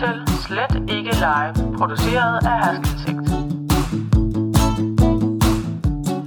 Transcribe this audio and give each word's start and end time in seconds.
til 0.00 0.36
Slet 0.46 0.74
Ikke 0.96 1.12
Live, 1.26 1.76
produceret 1.78 2.46
af 2.46 2.58
Haskelsigt. 2.64 3.28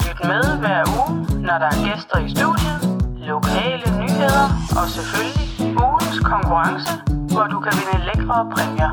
Lyt 0.06 0.20
med 0.32 0.44
hver 0.62 0.84
uge, 1.00 1.42
når 1.48 1.58
der 1.64 1.70
er 1.74 1.80
gæster 1.88 2.18
i 2.26 2.30
studiet, 2.36 2.80
lokale 3.28 3.86
nyheder 4.02 4.48
og 4.80 4.86
selvfølgelig 4.96 5.50
ugens 5.86 6.20
konkurrence, 6.24 6.92
hvor 7.34 7.44
du 7.44 7.60
kan 7.60 7.74
vinde 7.80 8.06
lækre 8.06 8.38
præmier. 8.54 8.92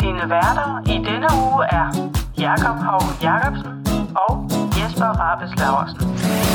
Dine 0.00 0.24
værter 0.34 0.70
i 0.94 0.96
denne 1.08 1.28
uge 1.44 1.64
er 1.78 1.86
Jakob 2.38 2.76
Hov 2.88 3.02
Jacobsen 3.22 3.72
og 4.28 4.48
Jesper 4.76 5.10
Rabes 5.20 5.52
Laversen. 5.60 6.45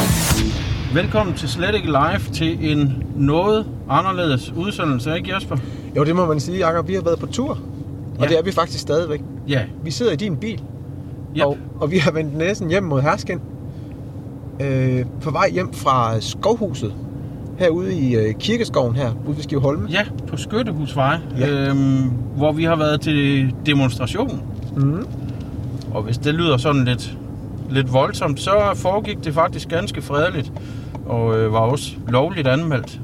Velkommen 0.93 1.35
til 1.35 1.49
Slet 1.49 1.75
ikke 1.75 1.87
live 1.87 2.19
til 2.33 2.71
en 2.71 3.03
noget 3.15 3.65
anderledes 3.89 4.51
udsendelse, 4.51 5.15
ikke 5.15 5.35
Jesper? 5.35 5.57
Jo, 5.95 6.03
det 6.03 6.15
må 6.15 6.25
man 6.25 6.39
sige, 6.39 6.67
Jacob. 6.67 6.87
Vi 6.87 6.93
har 6.93 7.01
været 7.01 7.19
på 7.19 7.25
tur, 7.25 7.49
og 8.19 8.23
Ja. 8.23 8.27
det 8.27 8.37
er 8.37 8.43
vi 8.43 8.51
faktisk 8.51 8.79
stadigvæk. 8.79 9.21
Ja. 9.47 9.61
Vi 9.83 9.91
sidder 9.91 10.11
i 10.11 10.15
din 10.15 10.37
bil, 10.37 10.61
Yep. 11.37 11.43
og, 11.45 11.57
og 11.79 11.91
vi 11.91 11.97
har 11.97 12.11
vendt 12.11 12.37
næsen 12.37 12.69
hjem 12.69 12.83
mod 12.83 13.01
Hersken. 13.01 13.41
Øh, 14.61 15.05
på 15.21 15.31
vej 15.31 15.49
hjem 15.49 15.73
fra 15.73 16.19
Skovhuset, 16.19 16.93
herude 17.59 17.93
i 17.95 18.15
øh, 18.15 18.33
Kirkeskoven 18.35 18.95
her, 18.95 19.11
ude 19.27 19.35
ved 19.35 19.43
Skivholme. 19.43 19.87
Ja, 19.89 20.01
på 20.27 20.37
Skyttehusvej, 20.37 21.17
Ja. 21.39 21.49
øhm, 21.69 22.11
hvor 22.35 22.51
vi 22.51 22.63
har 22.63 22.75
været 22.75 23.01
til 23.01 23.53
demonstration. 23.65 24.41
Mm. 24.77 25.05
Og 25.93 26.01
hvis 26.03 26.17
det 26.17 26.33
lyder 26.33 26.57
sådan 26.57 26.85
lidt, 26.85 27.17
lidt 27.69 27.93
voldsomt, 27.93 28.39
så 28.39 28.51
foregik 28.75 29.23
det 29.23 29.33
faktisk 29.33 29.69
ganske 29.69 30.01
fredeligt. 30.01 30.51
Og 31.11 31.37
øh, 31.37 31.53
var 31.53 31.59
også 31.59 31.91
lovligt 32.07 32.47
anmeldt. 32.47 33.01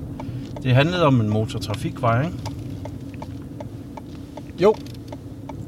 Det 0.63 0.75
handlede 0.75 1.05
om 1.05 1.21
en 1.21 1.29
motortrafikvej, 1.29 2.25
ikke? 2.25 2.37
Jo, 4.59 4.73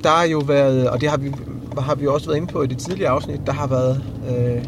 der 0.04 0.10
har 0.10 0.24
jo 0.24 0.40
været, 0.40 0.90
og 0.90 1.02
det 1.02 1.10
har 1.10 1.18
vi, 1.18 1.32
har 1.78 1.96
vi 1.96 2.08
også 2.08 2.28
været 2.28 2.38
inde 2.38 2.54
på 2.54 2.62
i 2.62 2.68
det 2.68 2.78
tidligere 2.78 3.12
afsnit, 3.12 3.42
der 3.46 3.54
har 3.54 3.68
været 3.68 4.04
øh, 4.30 4.64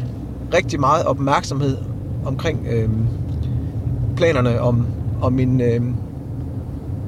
rigtig 0.54 0.80
meget 0.80 1.04
opmærksomhed 1.04 1.76
omkring 2.24 2.66
øh, 2.70 2.88
planerne 4.16 4.60
om, 4.60 4.86
om 5.22 5.38
en 5.38 5.60
øh, 5.60 5.80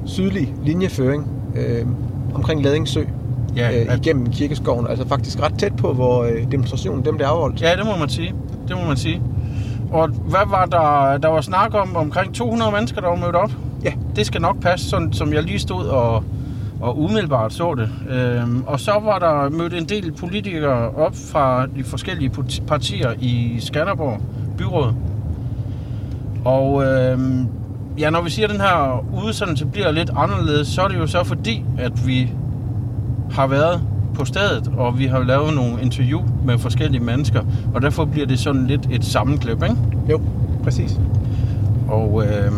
sydlig 0.05 0.53
linjeføring 0.63 1.27
øh, 1.55 1.85
omkring 2.33 2.63
Ladingssø 2.63 3.03
Ja, 3.55 3.81
øh, 3.81 3.97
igennem 3.97 4.31
Kirkeskoven. 4.31 4.87
Altså 4.87 5.07
faktisk 5.07 5.41
ret 5.41 5.53
tæt 5.59 5.75
på, 5.75 5.93
hvor 5.93 6.23
øh, 6.23 6.51
demonstrationen 6.51 7.05
dem 7.05 7.15
blev 7.15 7.27
afholdt. 7.27 7.61
Ja, 7.61 7.75
det 7.75 7.85
må 7.85 7.97
man 7.99 8.09
sige. 8.09 8.33
Det 8.67 8.77
må 8.77 8.87
man 8.87 8.97
sige. 8.97 9.21
Og 9.91 10.07
hvad 10.07 10.49
var 10.49 10.65
der? 10.65 11.17
Der 11.17 11.27
var 11.27 11.41
snak 11.41 11.73
om 11.73 11.95
omkring 11.95 12.33
200 12.35 12.71
mennesker, 12.71 13.01
der 13.01 13.07
var 13.07 13.15
mødt 13.15 13.35
op. 13.35 13.51
Ja. 13.83 13.93
Det 14.15 14.25
skal 14.25 14.41
nok 14.41 14.59
passe, 14.61 14.89
sådan 14.89 15.13
som 15.13 15.33
jeg 15.33 15.43
lige 15.43 15.59
stod 15.59 15.85
og, 15.85 16.23
og 16.81 16.99
umiddelbart 16.99 17.53
så 17.53 17.75
det. 17.75 17.89
Øhm, 18.09 18.63
og 18.67 18.79
så 18.79 18.91
var 19.03 19.19
der 19.19 19.49
mødt 19.49 19.73
en 19.73 19.85
del 19.85 20.11
politikere 20.11 20.89
op 20.89 21.13
fra 21.31 21.65
de 21.65 21.83
forskellige 21.83 22.29
parti- 22.29 22.61
partier 22.67 23.13
i 23.19 23.57
Skanderborg 23.59 24.21
byråd. 24.57 24.93
Og 26.45 26.83
øhm, 26.85 27.47
ja, 27.99 28.09
når 28.09 28.21
vi 28.21 28.29
siger, 28.29 28.47
at 28.47 28.51
den 28.53 28.61
her 28.61 29.05
udsendelse 29.25 29.65
bliver 29.65 29.91
lidt 29.91 30.11
anderledes, 30.15 30.67
så 30.67 30.81
er 30.81 30.87
det 30.87 30.97
jo 30.97 31.07
så 31.07 31.23
fordi, 31.23 31.63
at 31.77 32.07
vi 32.07 32.31
har 33.31 33.47
været 33.47 33.81
på 34.15 34.25
stedet, 34.25 34.71
og 34.77 34.99
vi 34.99 35.05
har 35.05 35.23
lavet 35.23 35.55
nogle 35.55 35.81
interview 35.81 36.21
med 36.45 36.57
forskellige 36.57 37.03
mennesker, 37.03 37.41
og 37.73 37.81
derfor 37.81 38.05
bliver 38.05 38.27
det 38.27 38.39
sådan 38.39 38.67
lidt 38.67 38.87
et 38.91 39.05
sammenklip, 39.05 39.63
ikke? 39.63 39.75
Jo, 40.09 40.21
præcis. 40.63 40.99
Og 41.87 42.23
øh, 42.25 42.51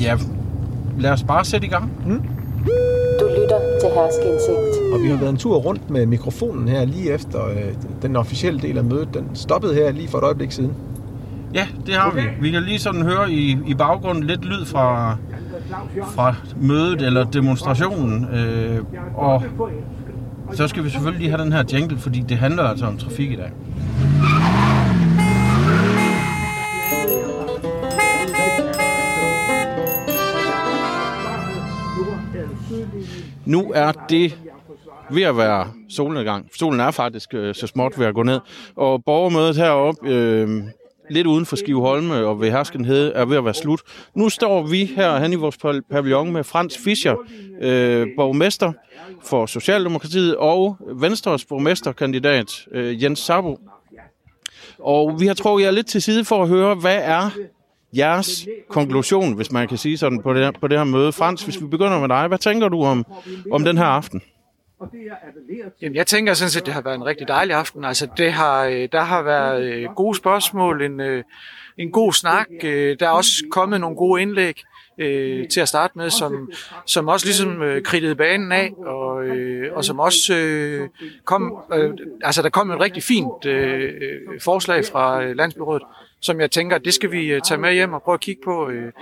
ja, 0.00 0.16
lad 0.98 1.10
os 1.10 1.22
bare 1.22 1.44
sætte 1.44 1.66
i 1.66 1.70
gang. 1.70 1.92
Du 3.20 3.26
lytter 3.26 3.60
til 3.80 3.88
Herskindsigt. 3.94 4.92
Og 4.92 5.02
vi 5.02 5.08
har 5.08 5.16
været 5.16 5.30
en 5.30 5.36
tur 5.36 5.56
rundt 5.56 5.90
med 5.90 6.06
mikrofonen 6.06 6.68
her 6.68 6.84
lige 6.84 7.12
efter 7.12 7.48
øh, 7.48 7.74
den 8.02 8.16
officielle 8.16 8.60
del 8.60 8.78
af 8.78 8.84
mødet. 8.84 9.08
Den 9.14 9.24
stoppede 9.34 9.74
her 9.74 9.92
lige 9.92 10.08
for 10.08 10.18
et 10.18 10.24
øjeblik 10.24 10.52
siden. 10.52 10.72
Ja, 11.54 11.66
det 11.86 11.94
har 11.94 12.12
vi. 12.14 12.20
Vi 12.40 12.50
kan 12.50 12.62
lige 12.62 12.78
sådan 12.78 13.02
høre 13.02 13.30
i, 13.30 13.58
i 13.66 13.74
baggrunden 13.74 14.24
lidt 14.24 14.44
lyd 14.44 14.64
fra, 14.64 15.16
fra 16.14 16.34
mødet 16.60 17.02
eller 17.02 17.24
demonstrationen. 17.24 18.24
Øh, 18.24 18.84
og 19.14 19.42
så 20.52 20.68
skal 20.68 20.84
vi 20.84 20.90
selvfølgelig 20.90 21.20
lige 21.20 21.30
have 21.30 21.44
den 21.44 21.52
her 21.52 21.64
jingle, 21.72 21.98
fordi 21.98 22.20
det 22.20 22.38
handler 22.38 22.62
altså 22.62 22.86
om 22.86 22.98
trafik 22.98 23.30
i 23.32 23.36
dag. 23.36 23.50
Nu 33.44 33.72
er 33.74 33.92
det 33.92 34.38
ved 35.10 35.22
at 35.22 35.36
være 35.36 35.66
solnedgang. 35.88 36.48
Solen 36.58 36.80
er 36.80 36.90
faktisk 36.90 37.34
øh, 37.34 37.54
så 37.54 37.66
småt 37.66 37.98
ved 37.98 38.06
at 38.06 38.14
gå 38.14 38.22
ned. 38.22 38.40
Og 38.76 39.04
borgermødet 39.04 39.56
heroppe, 39.56 40.08
øh, 40.08 40.62
lidt 41.10 41.26
uden 41.26 41.46
for 41.46 41.56
Skiveholme 41.56 42.14
og 42.14 42.40
ved 42.40 42.50
Herskenhed 42.50 43.12
er 43.14 43.24
ved 43.24 43.36
at 43.36 43.44
være 43.44 43.54
slut. 43.54 43.80
Nu 44.14 44.28
står 44.28 44.66
vi 44.66 44.84
her 44.84 45.18
hen 45.18 45.32
i 45.32 45.36
vores 45.36 45.56
pavillon 45.90 46.32
med 46.32 46.44
Frans 46.44 46.78
Fischer, 46.78 47.16
øh, 47.60 48.06
borgmester 48.16 48.72
for 49.24 49.46
Socialdemokratiet, 49.46 50.36
og 50.36 50.76
Venstres 50.94 51.44
borgmesterkandidat 51.44 52.66
øh, 52.72 53.02
Jens 53.02 53.18
Sabo. 53.18 53.58
Og 54.78 55.20
vi 55.20 55.26
har 55.26 55.34
trukket 55.34 55.64
jer 55.64 55.70
lidt 55.70 55.86
til 55.86 56.02
side 56.02 56.24
for 56.24 56.42
at 56.42 56.48
høre, 56.48 56.74
hvad 56.74 56.98
er 57.02 57.30
jeres 57.96 58.48
konklusion, 58.68 59.32
hvis 59.32 59.52
man 59.52 59.68
kan 59.68 59.78
sige 59.78 59.98
sådan, 59.98 60.22
på 60.22 60.34
det 60.34 60.44
her, 60.44 60.50
på 60.60 60.68
det 60.68 60.78
her 60.78 60.84
møde. 60.84 61.12
Frans, 61.12 61.42
hvis 61.42 61.60
vi 61.60 61.66
begynder 61.66 62.00
med 62.00 62.08
dig, 62.08 62.28
hvad 62.28 62.38
tænker 62.38 62.68
du 62.68 62.82
om, 62.84 63.04
om 63.52 63.64
den 63.64 63.78
her 63.78 63.84
aften? 63.84 64.22
Jamen, 65.82 65.96
jeg 65.96 66.06
tænker 66.06 66.34
sådan 66.34 66.50
set, 66.50 66.66
det 66.66 66.74
har 66.74 66.80
været 66.80 66.94
en 66.94 67.06
rigtig 67.06 67.28
dejlig 67.28 67.54
aften. 67.56 67.84
Altså, 67.84 68.08
det 68.16 68.32
har, 68.32 68.64
øh, 68.64 68.88
der 68.92 69.00
har 69.00 69.22
været 69.22 69.62
øh, 69.62 69.84
gode 69.96 70.16
spørgsmål, 70.16 70.82
en, 70.82 71.00
øh, 71.00 71.24
en 71.78 71.90
god 71.90 72.12
snak. 72.12 72.46
Der 72.62 72.96
er 73.00 73.08
også 73.08 73.30
kommet 73.50 73.80
nogle 73.80 73.96
gode 73.96 74.22
indlæg 74.22 74.62
øh, 74.98 75.48
til 75.48 75.60
at 75.60 75.68
starte 75.68 75.98
med, 75.98 76.10
som, 76.10 76.50
som 76.86 77.08
også 77.08 77.26
ligesom 77.26 77.62
øh, 77.62 77.82
kridtede 77.82 78.14
banen 78.14 78.52
af, 78.52 78.72
og, 78.86 79.24
øh, 79.24 79.76
og 79.76 79.84
som 79.84 80.00
også 80.00 80.34
øh, 80.34 80.88
kom, 81.24 81.58
øh, 81.72 81.90
altså 82.22 82.42
der 82.42 82.48
kom 82.48 82.70
et 82.70 82.80
rigtig 82.80 83.02
fint 83.02 83.46
øh, 83.46 83.92
forslag 84.40 84.84
fra 84.84 85.24
Landsbyrådet, 85.24 85.82
som 86.20 86.40
jeg 86.40 86.50
tænker, 86.50 86.78
det 86.78 86.94
skal 86.94 87.12
vi 87.12 87.40
tage 87.44 87.60
med 87.60 87.72
hjem 87.72 87.92
og 87.92 88.02
prøve 88.02 88.14
at 88.14 88.20
kigge 88.20 88.42
på. 88.44 88.68
Øh, 88.68 88.92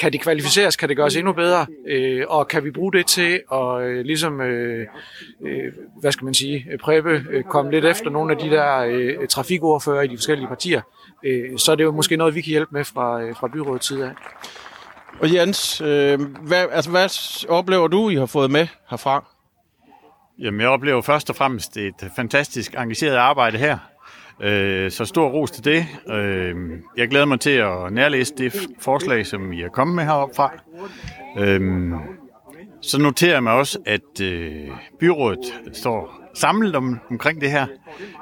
kan 0.00 0.12
det 0.12 0.20
kvalificeres, 0.20 0.76
kan 0.76 0.88
det 0.88 0.96
gøres 0.96 1.16
endnu 1.16 1.32
bedre, 1.32 1.66
øh, 1.88 2.24
og 2.28 2.48
kan 2.48 2.64
vi 2.64 2.70
bruge 2.70 2.92
det 2.92 3.06
til 3.06 3.42
at 3.52 3.82
øh, 3.82 4.04
ligesom, 4.04 4.40
øh, 4.40 4.86
øh, 5.46 5.72
hvad 6.00 6.12
skal 6.12 6.24
man 6.24 6.34
sige, 6.34 6.66
prøve 6.80 7.24
øh, 7.30 7.44
komme 7.44 7.70
lidt 7.70 7.84
efter 7.84 8.10
nogle 8.10 8.32
af 8.32 8.38
de 8.38 8.50
der 8.50 8.78
øh, 8.78 9.28
trafikordfører 9.28 10.02
i 10.02 10.06
de 10.06 10.16
forskellige 10.16 10.48
partier, 10.48 10.80
øh, 11.24 11.58
så 11.58 11.72
er 11.72 11.76
det 11.76 11.84
jo 11.84 11.92
måske 11.92 12.16
noget, 12.16 12.34
vi 12.34 12.40
kan 12.40 12.50
hjælpe 12.50 12.70
med 12.72 12.84
fra, 12.84 13.22
øh, 13.22 13.36
fra 13.36 13.48
byrådets 13.48 13.86
side 13.86 14.04
af. 14.04 14.12
Og 15.20 15.34
Jens, 15.34 15.80
øh, 15.80 16.20
hvad, 16.20 16.66
altså, 16.72 16.90
hvad 16.90 17.08
oplever 17.48 17.88
du, 17.88 18.08
I 18.08 18.14
har 18.14 18.26
fået 18.26 18.50
med 18.50 18.66
herfra? 18.90 19.24
Jamen, 20.38 20.60
jeg 20.60 20.68
oplever 20.68 21.02
først 21.02 21.30
og 21.30 21.36
fremmest 21.36 21.76
et 21.76 22.10
fantastisk 22.16 22.74
engageret 22.74 23.16
arbejde 23.16 23.58
her. 23.58 23.78
Øh, 24.42 24.90
Så 24.90 25.04
stor 25.04 25.28
ros 25.28 25.50
til 25.50 25.64
det. 25.64 25.86
Øh, 26.10 26.54
Jeg 26.96 27.08
glæder 27.08 27.24
mig 27.26 27.40
til 27.40 27.50
at 27.50 27.92
nærlæse 27.92 28.34
det 28.38 28.52
forslag, 28.80 29.26
som 29.26 29.52
I 29.52 29.62
er 29.62 29.68
kommet 29.68 29.96
med 29.96 30.04
heroppe 30.04 30.34
fra. 30.34 30.52
Øh, 31.38 31.90
Så 32.82 33.00
noterer 33.02 33.32
jeg 33.32 33.42
mig 33.42 33.52
også, 33.52 33.78
at 33.86 34.20
øh, 34.22 34.68
byrådet 35.00 35.38
står 35.72 36.20
samlet 36.34 36.76
om, 36.76 36.98
omkring 37.10 37.40
det 37.40 37.50
her. 37.50 37.66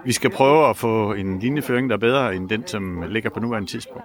Vi 0.05 0.12
skal 0.12 0.31
prøve 0.31 0.69
at 0.71 0.77
få 0.77 1.12
en 1.12 1.39
linjeføring, 1.39 1.91
der 1.91 1.97
er 1.97 2.01
bedre 2.01 2.35
end 2.37 2.49
den, 2.49 2.67
som 2.67 3.05
ligger 3.09 3.31
på 3.31 3.41
nuværende 3.41 3.71
tidspunkt. 3.71 4.05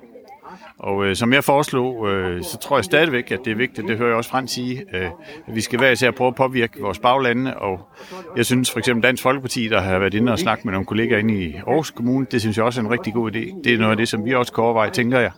Og 0.79 1.05
øh, 1.05 1.15
som 1.15 1.33
jeg 1.33 1.43
foreslog, 1.43 2.09
øh, 2.09 2.43
så 2.43 2.57
tror 2.57 2.77
jeg 2.77 2.85
stadigvæk, 2.85 3.31
at 3.31 3.39
det 3.45 3.51
er 3.51 3.55
vigtigt, 3.55 3.87
det 3.87 3.97
hører 3.97 4.09
jeg 4.09 4.17
også 4.17 4.29
Frans 4.29 4.51
sige, 4.51 4.83
øh, 4.93 5.05
at 5.47 5.55
vi 5.55 5.61
skal 5.61 5.79
være 5.79 5.91
især 5.91 6.07
at 6.07 6.15
prøve 6.15 6.27
at 6.27 6.35
påvirke 6.35 6.81
vores 6.81 6.99
baglande, 6.99 7.57
og 7.57 7.89
jeg 8.37 8.45
synes 8.45 8.71
for 8.71 8.79
eksempel 8.79 9.03
Dansk 9.03 9.23
Folkeparti, 9.23 9.67
der 9.67 9.81
har 9.81 9.99
været 9.99 10.13
inde 10.13 10.31
og 10.31 10.39
snakket 10.39 10.65
med 10.65 10.71
nogle 10.71 10.85
kollegaer 10.85 11.19
inde 11.19 11.43
i 11.43 11.55
Aarhus 11.55 11.91
Kommune, 11.91 12.25
det 12.31 12.41
synes 12.41 12.57
jeg 12.57 12.65
også 12.65 12.81
er 12.81 12.85
en 12.85 12.91
rigtig 12.91 13.13
god 13.13 13.31
idé. 13.31 13.61
Det 13.63 13.73
er 13.73 13.77
noget 13.77 13.91
af 13.91 13.97
det, 13.97 14.07
som 14.07 14.25
vi 14.25 14.33
også 14.33 14.53
kan 14.53 14.63
overveje, 14.63 14.89
tænker 14.89 15.19
jeg, 15.19 15.31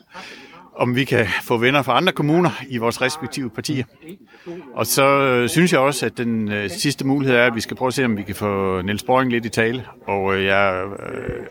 om 0.77 0.95
vi 0.95 1.03
kan 1.03 1.25
få 1.43 1.57
venner 1.57 1.81
fra 1.81 1.97
andre 1.97 2.13
kommuner 2.13 2.49
i 2.69 2.77
vores 2.77 3.01
respektive 3.01 3.49
partier. 3.49 3.83
Og 4.73 4.85
så 4.85 5.05
øh, 5.05 5.49
synes 5.49 5.71
jeg 5.73 5.79
også, 5.79 6.05
at 6.05 6.17
den 6.17 6.51
øh, 6.51 6.69
sidste 6.69 7.07
mulighed 7.07 7.37
er, 7.37 7.45
at 7.45 7.55
vi 7.55 7.61
skal 7.61 7.77
prøve 7.77 7.87
at 7.87 7.93
se, 7.93 8.05
om 8.05 8.17
vi 8.17 8.23
kan 8.23 8.35
få 8.35 8.81
Niels 8.81 9.03
Boring 9.03 9.31
lidt 9.31 9.45
i 9.45 9.49
tale. 9.49 9.85
Og 10.07 10.35
øh, 10.35 10.45
jeg 10.45 10.83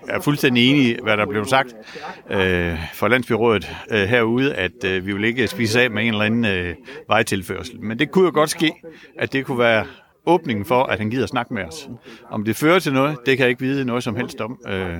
er 0.09 0.21
fuldstændig 0.21 0.71
enig 0.71 0.83
i, 0.83 0.97
hvad 1.03 1.17
der 1.17 1.27
blev 1.27 1.45
sagt 1.45 1.75
øh, 2.31 2.79
for 2.95 3.09
Landsbyrådet 3.09 3.77
øh, 3.91 4.03
herude, 4.03 4.55
at 4.55 4.85
øh, 4.85 5.07
vi 5.07 5.13
vil 5.13 5.25
ikke 5.25 5.47
spise 5.47 5.81
af 5.81 5.91
med 5.91 6.03
en 6.03 6.09
eller 6.09 6.25
anden 6.25 6.45
øh, 6.45 6.75
vejtilførsel. 7.09 7.81
Men 7.81 7.99
det 7.99 8.11
kunne 8.11 8.25
jo 8.25 8.31
godt 8.35 8.51
ske, 8.51 8.73
at 9.19 9.33
det 9.33 9.47
kunne 9.47 9.59
være 9.59 9.85
åbningen 10.27 10.65
for, 10.65 10.83
at 10.83 10.99
han 10.99 11.11
gider 11.11 11.27
snakke 11.27 11.55
med 11.55 11.65
os. 11.65 11.89
Om 12.31 12.45
det 12.45 12.57
fører 12.57 12.79
til 12.79 12.93
noget, 12.93 13.17
det 13.27 13.37
kan 13.37 13.45
jeg 13.45 13.51
ikke 13.51 13.61
vide 13.61 13.85
noget 13.85 14.03
som 14.03 14.17
helst 14.17 14.41
om. 14.41 14.59
Øh, 14.69 14.99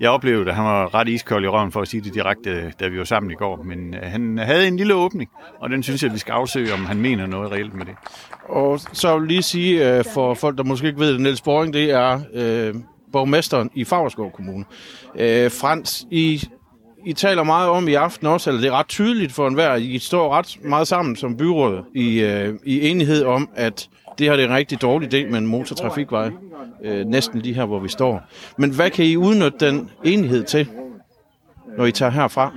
jeg 0.00 0.10
oplevede, 0.10 0.50
at 0.50 0.56
han 0.56 0.64
var 0.64 0.94
ret 0.94 1.08
iskold 1.08 1.44
i 1.44 1.48
røven 1.48 1.72
for 1.72 1.80
at 1.80 1.88
sige 1.88 2.00
det 2.00 2.14
direkte, 2.14 2.72
da 2.80 2.88
vi 2.88 2.98
var 2.98 3.04
sammen 3.04 3.30
i 3.32 3.34
går. 3.34 3.62
Men 3.62 3.94
øh, 3.94 4.00
han 4.02 4.38
havde 4.38 4.68
en 4.68 4.76
lille 4.76 4.94
åbning, 4.94 5.30
og 5.60 5.70
den 5.70 5.82
synes 5.82 6.02
jeg, 6.02 6.12
vi 6.12 6.18
skal 6.18 6.32
afsøge, 6.32 6.72
om 6.72 6.84
han 6.84 7.00
mener 7.00 7.26
noget 7.26 7.52
reelt 7.52 7.74
med 7.74 7.86
det. 7.86 7.94
Og 8.48 8.80
så 8.92 9.18
vil 9.18 9.28
lige 9.28 9.42
sige, 9.42 9.96
øh, 9.98 10.04
for 10.14 10.34
folk, 10.34 10.58
der 10.58 10.64
måske 10.64 10.86
ikke 10.86 11.00
ved 11.00 11.12
det, 11.12 11.20
Niels 11.20 11.42
Boring, 11.42 11.72
det 11.72 11.90
er 11.90 12.20
øh, 12.34 12.74
borgmesteren 13.12 13.70
i 13.74 13.84
Favreskov 13.84 14.32
Kommune. 14.32 14.64
Øh, 15.18 15.50
Frans, 15.50 16.06
I, 16.10 16.42
I 17.06 17.12
taler 17.12 17.42
meget 17.42 17.68
om 17.68 17.88
i 17.88 17.94
aften 17.94 18.26
også, 18.26 18.50
eller 18.50 18.60
det 18.60 18.68
er 18.68 18.78
ret 18.78 18.88
tydeligt 18.88 19.32
for 19.32 19.48
enhver, 19.48 19.74
I 19.74 19.98
står 19.98 20.34
ret 20.34 20.58
meget 20.64 20.88
sammen 20.88 21.16
som 21.16 21.36
byråd 21.36 21.82
i, 21.94 22.20
øh, 22.20 22.54
i 22.64 22.88
enighed 22.88 23.24
om, 23.24 23.48
at 23.54 23.88
det 24.18 24.26
her 24.26 24.36
det 24.36 24.44
er 24.44 24.48
en 24.48 24.54
rigtig 24.54 24.82
dårlig 24.82 25.14
idé 25.14 25.30
med 25.30 25.38
en 25.38 25.46
motortrafikvej. 25.46 26.30
Øh, 26.84 27.06
næsten 27.06 27.40
lige 27.40 27.54
her, 27.54 27.64
hvor 27.64 27.78
vi 27.78 27.88
står. 27.88 28.22
Men 28.58 28.74
hvad 28.74 28.90
kan 28.90 29.04
I 29.04 29.16
udnytte 29.16 29.66
den 29.66 29.90
enighed 30.04 30.44
til, 30.44 30.68
når 31.76 31.86
I 31.86 31.92
tager 31.92 32.10
herfra? 32.10 32.52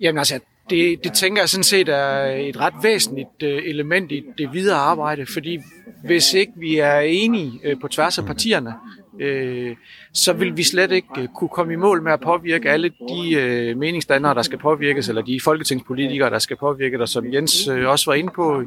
Jamen 0.00 0.18
altså, 0.18 0.40
det, 0.70 1.04
det 1.04 1.12
tænker 1.12 1.42
jeg 1.42 1.48
sådan 1.48 1.64
set 1.64 1.88
er 1.88 2.24
et 2.24 2.60
ret 2.60 2.74
væsentligt 2.82 3.42
øh, 3.42 3.62
element 3.64 4.12
i 4.12 4.24
det 4.38 4.52
videre 4.52 4.78
arbejde, 4.78 5.26
fordi 5.26 5.58
hvis 6.04 6.34
ikke 6.34 6.52
vi 6.56 6.78
er 6.78 6.98
enige 6.98 7.60
øh, 7.64 7.80
på 7.80 7.88
tværs 7.88 8.18
af 8.18 8.24
partierne, 8.24 8.74
øh, 9.20 9.76
så 10.12 10.32
vil 10.32 10.56
vi 10.56 10.62
slet 10.62 10.92
ikke 10.92 11.08
øh, 11.18 11.28
kunne 11.36 11.48
komme 11.48 11.72
i 11.72 11.76
mål 11.76 12.02
med 12.02 12.12
at 12.12 12.20
påvirke 12.20 12.70
alle 12.70 12.88
de 12.88 13.34
øh, 13.34 13.76
meningsdannere, 13.76 14.34
der 14.34 14.42
skal 14.42 14.58
påvirkes, 14.58 15.08
eller 15.08 15.22
de 15.22 15.40
folketingspolitikere, 15.44 16.30
der 16.30 16.38
skal 16.38 16.56
påvirke 16.56 16.98
dig, 16.98 17.08
som 17.08 17.32
Jens 17.32 17.68
øh, 17.68 17.88
også 17.88 18.10
var 18.10 18.14
inde 18.14 18.32
på 18.34 18.62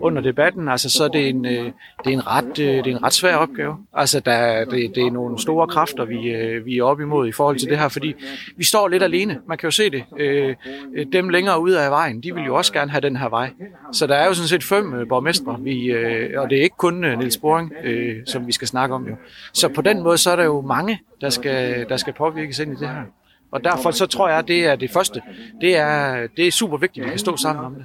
under 0.00 0.22
debatten. 0.22 0.68
Altså, 0.68 0.90
så 0.90 1.04
er 1.04 1.08
det 1.08 1.28
en, 1.28 1.46
øh, 1.46 1.52
det 1.52 1.72
er 2.04 2.10
en, 2.10 2.26
ret, 2.26 2.58
øh, 2.58 2.84
det 2.84 2.86
er 2.86 2.96
en 2.96 3.02
ret 3.02 3.12
svær 3.14 3.36
opgave. 3.36 3.76
Altså, 3.92 4.20
der, 4.20 4.64
det, 4.64 4.94
det 4.94 5.06
er 5.06 5.10
nogle 5.10 5.38
store 5.38 5.66
kræfter, 5.66 6.04
vi, 6.04 6.28
øh, 6.28 6.66
vi 6.66 6.78
er 6.78 6.84
op 6.84 7.00
imod 7.00 7.28
i 7.28 7.32
forhold 7.32 7.58
til 7.58 7.68
det 7.68 7.78
her, 7.78 7.88
fordi 7.88 8.14
vi 8.56 8.64
står 8.64 8.88
lidt 8.88 9.02
alene. 9.02 9.40
Man 9.48 9.58
kan 9.58 9.66
jo 9.66 9.70
se 9.70 9.90
det. 9.90 10.04
Øh, 10.18 10.54
øh 10.94 11.06
dem 11.12 11.28
længere 11.28 11.60
ude 11.60 11.80
af 11.80 11.90
vejen, 11.90 12.22
de 12.22 12.34
vil 12.34 12.44
jo 12.44 12.54
også 12.54 12.72
gerne 12.72 12.90
have 12.90 13.00
den 13.00 13.16
her 13.16 13.28
vej. 13.28 13.50
Så 13.92 14.06
der 14.06 14.14
er 14.14 14.26
jo 14.26 14.34
sådan 14.34 14.48
set 14.48 14.64
fem 14.64 14.94
øh, 14.94 15.08
borgmestre, 15.08 15.56
vi, 15.60 15.84
øh, 15.84 16.40
og 16.40 16.50
det 16.50 16.58
er 16.58 16.62
ikke 16.62 16.76
kun 16.76 17.04
øh, 17.04 17.18
Niels 17.18 17.36
Boring, 17.36 17.72
øh, 17.84 18.16
som 18.26 18.46
vi 18.46 18.52
skal 18.52 18.68
snakke 18.68 18.94
om 18.94 19.08
jo. 19.08 19.16
Så 19.52 19.68
på 19.68 19.82
den 19.86 20.02
måde, 20.02 20.18
så 20.18 20.30
er 20.30 20.36
der 20.36 20.44
jo 20.44 20.60
mange 20.60 21.00
der 21.20 21.30
skal, 21.30 21.88
der 21.88 21.96
skal 21.96 22.12
påvirkes 22.12 22.58
ind 22.58 22.72
i 22.72 22.76
det 22.80 22.88
her. 22.88 23.02
Og 23.50 23.64
derfor 23.64 23.90
så 23.90 24.06
tror 24.06 24.28
jeg, 24.28 24.38
at 24.38 24.48
det 24.48 24.66
er 24.66 24.76
det 24.76 24.90
første. 24.90 25.22
Det 25.60 25.76
er, 25.76 26.26
det 26.36 26.46
er 26.46 26.52
super 26.52 26.76
vigtigt, 26.76 27.04
at 27.04 27.06
vi 27.06 27.10
kan 27.10 27.18
stå 27.18 27.36
sammen 27.36 27.64
om 27.64 27.74
det. 27.74 27.84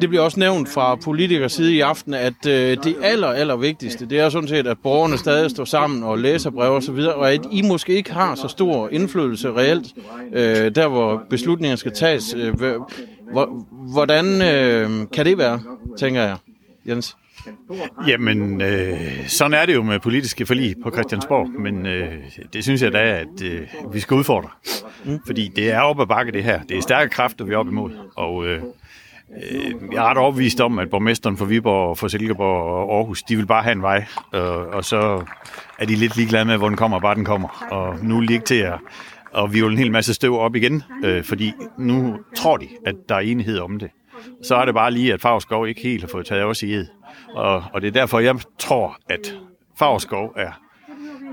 Det 0.00 0.08
bliver 0.08 0.24
også 0.24 0.40
nævnt 0.40 0.68
fra 0.68 0.94
politikers 0.94 1.52
side 1.52 1.74
i 1.74 1.80
aften, 1.80 2.14
at 2.14 2.46
øh, 2.46 2.76
det 2.84 2.96
aller, 3.02 3.28
aller 3.28 3.56
vigtigste, 3.56 4.06
det 4.06 4.20
er 4.20 4.28
sådan 4.28 4.48
set, 4.48 4.66
at 4.66 4.78
borgerne 4.82 5.18
stadig 5.18 5.50
står 5.50 5.64
sammen 5.64 6.02
og 6.02 6.18
læser 6.18 6.50
brev 6.50 6.72
og 6.72 6.82
så 6.82 6.92
videre, 6.92 7.14
og 7.14 7.32
at 7.32 7.40
I 7.52 7.62
måske 7.62 7.92
ikke 7.92 8.12
har 8.12 8.34
så 8.34 8.48
stor 8.48 8.88
indflydelse 8.88 9.52
reelt, 9.52 9.86
øh, 10.32 10.74
der 10.74 10.88
hvor 10.88 11.22
beslutninger 11.30 11.76
skal 11.76 11.92
tages. 11.92 12.34
Øh, 12.34 12.54
hvordan 13.70 14.42
øh, 14.42 15.06
kan 15.12 15.26
det 15.26 15.38
være, 15.38 15.60
tænker 15.98 16.22
jeg, 16.22 16.36
Jens? 16.88 17.16
Jamen, 18.08 18.60
øh, 18.60 19.28
sådan 19.28 19.54
er 19.54 19.66
det 19.66 19.74
jo 19.74 19.82
med 19.82 20.00
politiske 20.00 20.46
forlig 20.46 20.74
på 20.82 20.90
Christiansborg, 20.90 21.60
men 21.60 21.86
øh, 21.86 22.12
det 22.52 22.64
synes 22.64 22.82
jeg 22.82 22.92
da, 22.92 22.98
at 22.98 23.42
øh, 23.44 23.60
vi 23.92 24.00
skal 24.00 24.14
udfordre. 24.14 24.48
Mm. 25.04 25.18
Fordi 25.26 25.52
det 25.56 25.72
er 25.72 25.80
op 25.80 26.00
ad 26.00 26.06
bakke 26.06 26.32
det 26.32 26.44
her. 26.44 26.62
Det 26.62 26.76
er 26.76 26.82
stærke 26.82 27.10
kræfter, 27.10 27.44
vi 27.44 27.54
er 27.54 27.58
op 27.58 27.68
imod. 27.68 27.90
Og 28.16 28.46
øh, 28.46 28.62
øh, 29.52 29.72
jeg 29.92 30.04
er 30.04 30.10
ret 30.10 30.18
overbevist 30.18 30.60
om, 30.60 30.78
at 30.78 30.90
borgmesteren 30.90 31.36
for 31.36 31.44
Viborg, 31.44 31.98
for 31.98 32.08
Silkeborg 32.08 32.62
og 32.62 32.96
Aarhus, 32.96 33.22
de 33.22 33.36
vil 33.36 33.46
bare 33.46 33.62
have 33.62 33.72
en 33.72 33.82
vej. 33.82 34.04
Øh, 34.34 34.42
og 34.50 34.84
så 34.84 35.24
er 35.78 35.86
de 35.86 35.94
lidt 35.94 36.16
ligeglade 36.16 36.44
med, 36.44 36.56
hvor 36.56 36.68
den 36.68 36.76
kommer, 36.76 37.00
bare 37.00 37.14
den 37.14 37.24
kommer. 37.24 37.66
Og 37.70 37.98
nu 38.04 38.20
er 38.20 38.26
de 38.26 38.32
ikke 38.32 38.46
til 38.46 38.54
at 38.60 38.78
og 39.34 39.52
vi 39.52 39.58
en 39.58 39.78
hel 39.78 39.92
masse 39.92 40.14
støv 40.14 40.38
op 40.38 40.56
igen, 40.56 40.82
øh, 41.04 41.24
fordi 41.24 41.52
nu 41.78 42.16
tror 42.36 42.56
de, 42.56 42.68
at 42.86 42.94
der 43.08 43.14
er 43.14 43.20
enighed 43.20 43.58
om 43.58 43.78
det. 43.78 43.90
Så 44.42 44.54
er 44.54 44.64
det 44.64 44.74
bare 44.74 44.90
lige, 44.90 45.12
at 45.12 45.20
Favskov 45.20 45.68
ikke 45.68 45.80
helt 45.80 46.02
har 46.02 46.08
fået 46.08 46.26
taget 46.26 46.44
os 46.44 46.62
i 46.62 46.72
ed. 46.72 46.86
Og, 47.34 47.64
og 47.72 47.80
det 47.80 47.86
er 47.86 47.92
derfor, 47.92 48.18
jeg 48.18 48.36
tror, 48.58 48.96
at 49.08 49.38
Favskov 49.78 50.32
er 50.36 50.60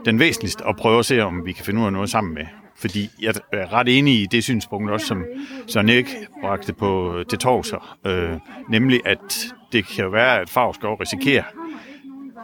den 0.06 0.20
væsentligste 0.20 0.68
at 0.68 0.76
prøve 0.76 1.00
at 1.00 1.06
se, 1.06 1.20
om 1.20 1.46
vi 1.46 1.52
kan 1.52 1.66
finde 1.66 1.82
ud 1.82 1.86
af 1.86 1.94
noget 1.94 2.10
sammen 2.10 2.34
med. 2.34 2.46
Fordi 2.76 3.10
jeg 3.22 3.34
er 3.54 3.74
ret 3.74 3.98
enig 3.98 4.22
i 4.22 4.26
det 4.26 4.44
synspunkt 4.44 4.92
også, 4.92 5.06
som 5.06 5.24
Søren 5.68 5.90
Erik 5.90 6.06
bragte 6.42 6.74
på 6.74 7.24
til 7.30 7.40
torser, 7.40 7.98
øh, 8.08 8.40
nemlig 8.70 9.02
at 9.06 9.54
det 9.72 9.88
kan 9.88 10.12
være, 10.12 10.40
at 10.40 10.50
Favskov 10.50 10.96
risikerer 10.96 11.44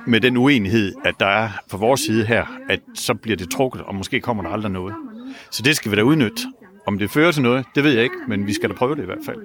med 0.08 0.22
den 0.22 0.38
uenighed, 0.38 0.94
at 1.06 1.16
der 1.20 1.26
er 1.26 1.50
på 1.72 1.78
vores 1.78 2.02
side 2.02 2.26
her, 2.26 2.46
at 2.70 2.80
så 2.94 3.14
bliver 3.14 3.38
det 3.38 3.52
trukket, 3.52 3.82
og 3.82 3.96
måske 3.96 4.20
kommer 4.20 4.44
der 4.44 4.50
aldrig 4.50 4.72
noget. 4.72 4.96
Så 5.52 5.64
det 5.64 5.76
skal 5.76 5.92
vi 5.92 5.96
da 5.96 6.02
udnytte. 6.02 6.42
Om 6.88 7.00
det 7.00 7.12
fører 7.12 7.32
til 7.32 7.44
noget, 7.44 7.66
det 7.76 7.84
ved 7.84 7.92
jeg 7.92 8.04
ikke, 8.04 8.16
men 8.28 8.48
vi 8.48 8.54
skal 8.54 8.70
da 8.70 8.76
prøve 8.76 8.96
det 8.96 9.02
i 9.02 9.06
hvert 9.06 9.26
fald. 9.26 9.38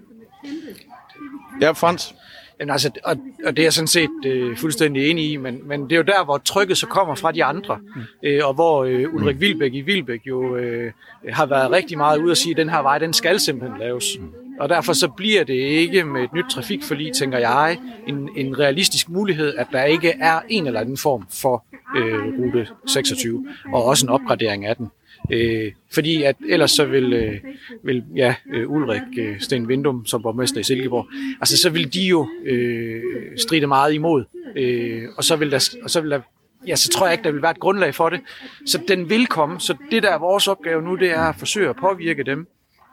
Ja, 1.61 1.71
Frans. 1.71 2.15
Jamen, 2.61 2.73
altså, 2.73 2.91
og, 3.05 3.17
og 3.45 3.57
det 3.57 3.63
er 3.63 3.67
jeg 3.67 3.73
sådan 3.73 3.89
set 3.89 4.11
øh, 4.27 4.57
fuldstændig 4.57 5.11
enig 5.11 5.33
i, 5.33 5.37
men, 5.37 5.69
men 5.69 5.83
det 5.83 5.93
er 5.93 5.97
jo 5.97 6.03
der, 6.03 6.25
hvor 6.25 6.39
trykket 6.39 6.79
så 6.79 6.87
kommer 6.87 7.15
fra 7.15 7.33
de 7.33 7.45
andre, 7.45 7.77
mm. 7.77 8.03
øh, 8.23 8.41
og 8.47 8.55
hvor 8.55 8.85
øh, 8.85 9.15
Ulrik 9.15 9.41
Vilbæk 9.41 9.75
i 9.75 9.81
Vilbæk 9.81 10.21
jo 10.27 10.57
øh, 10.57 10.93
har 11.29 11.47
været 11.47 11.71
rigtig 11.71 11.99
meget 11.99 12.19
ude 12.19 12.31
at 12.31 12.37
sige, 12.37 12.51
at 12.51 12.57
den 12.57 12.69
her 12.69 12.83
vej, 12.83 12.99
den 12.99 13.13
skal 13.13 13.41
simpelthen 13.41 13.79
laves. 13.79 14.05
Mm. 14.21 14.29
Og 14.61 14.69
derfor 14.69 14.93
så 14.93 15.09
bliver 15.09 15.45
det 15.45 15.55
ikke 15.55 16.05
med 16.05 16.23
et 16.23 16.33
nyt 16.33 16.45
trafikforlig, 16.51 17.13
tænker 17.13 17.39
jeg, 17.39 17.79
en, 18.07 18.29
en 18.37 18.59
realistisk 18.59 19.09
mulighed, 19.09 19.55
at 19.55 19.67
der 19.73 19.85
ikke 19.85 20.11
er 20.21 20.41
en 20.49 20.67
eller 20.67 20.81
anden 20.81 20.97
form 20.97 21.27
for 21.31 21.65
øh, 21.97 22.39
rute 22.39 22.69
26, 22.87 23.47
og 23.75 23.85
også 23.85 24.07
en 24.07 24.11
opgradering 24.11 24.67
af 24.67 24.77
den. 24.77 24.91
Øh, 25.31 25.73
fordi 25.95 26.23
at 26.23 26.37
ellers 26.49 26.71
så 26.71 26.85
vil, 26.85 27.13
øh, 27.13 27.41
vil 27.85 28.05
ja, 28.17 28.35
øh, 28.55 28.71
Ulrik 28.71 29.19
øh, 29.19 29.41
Sten 29.41 29.69
Vindum 29.69 30.07
som 30.07 30.23
borgmester 30.23 30.61
i 30.61 30.63
Silkeborg, 30.63 31.07
altså 31.41 31.57
så 31.57 31.71
vil 31.71 31.95
de 31.95 32.01
jo 32.01 32.29
øh, 32.45 33.03
stride 33.37 33.67
meget 33.67 33.95
imod. 33.95 34.25
Øh, 34.57 35.03
og 35.17 35.25
så 35.25 35.37
vil 35.37 35.51
der, 35.51 35.77
og 35.83 35.91
så 35.91 36.01
vil 36.01 36.11
der 36.11 36.21
ja, 36.67 36.77
så 36.77 36.89
tror 36.89 37.07
jeg 37.07 37.15
ikke, 37.15 37.25
der 37.25 37.33
vil 37.33 37.43
være 37.43 37.51
et 37.51 37.61
grundlag 37.61 37.95
for 37.95 38.09
det. 38.09 38.21
Så 38.67 38.81
den 38.89 39.11
vil 39.11 39.27
komme. 39.27 39.61
Så 39.61 39.77
det, 39.91 40.03
der 40.03 40.11
er 40.11 40.19
vores 40.19 40.49
opgave 40.49 40.83
nu, 40.83 40.95
det 40.95 41.11
er 41.11 41.21
at 41.21 41.37
forsøge 41.37 41.69
at 41.69 41.77
påvirke 41.77 42.23
dem. 42.23 42.47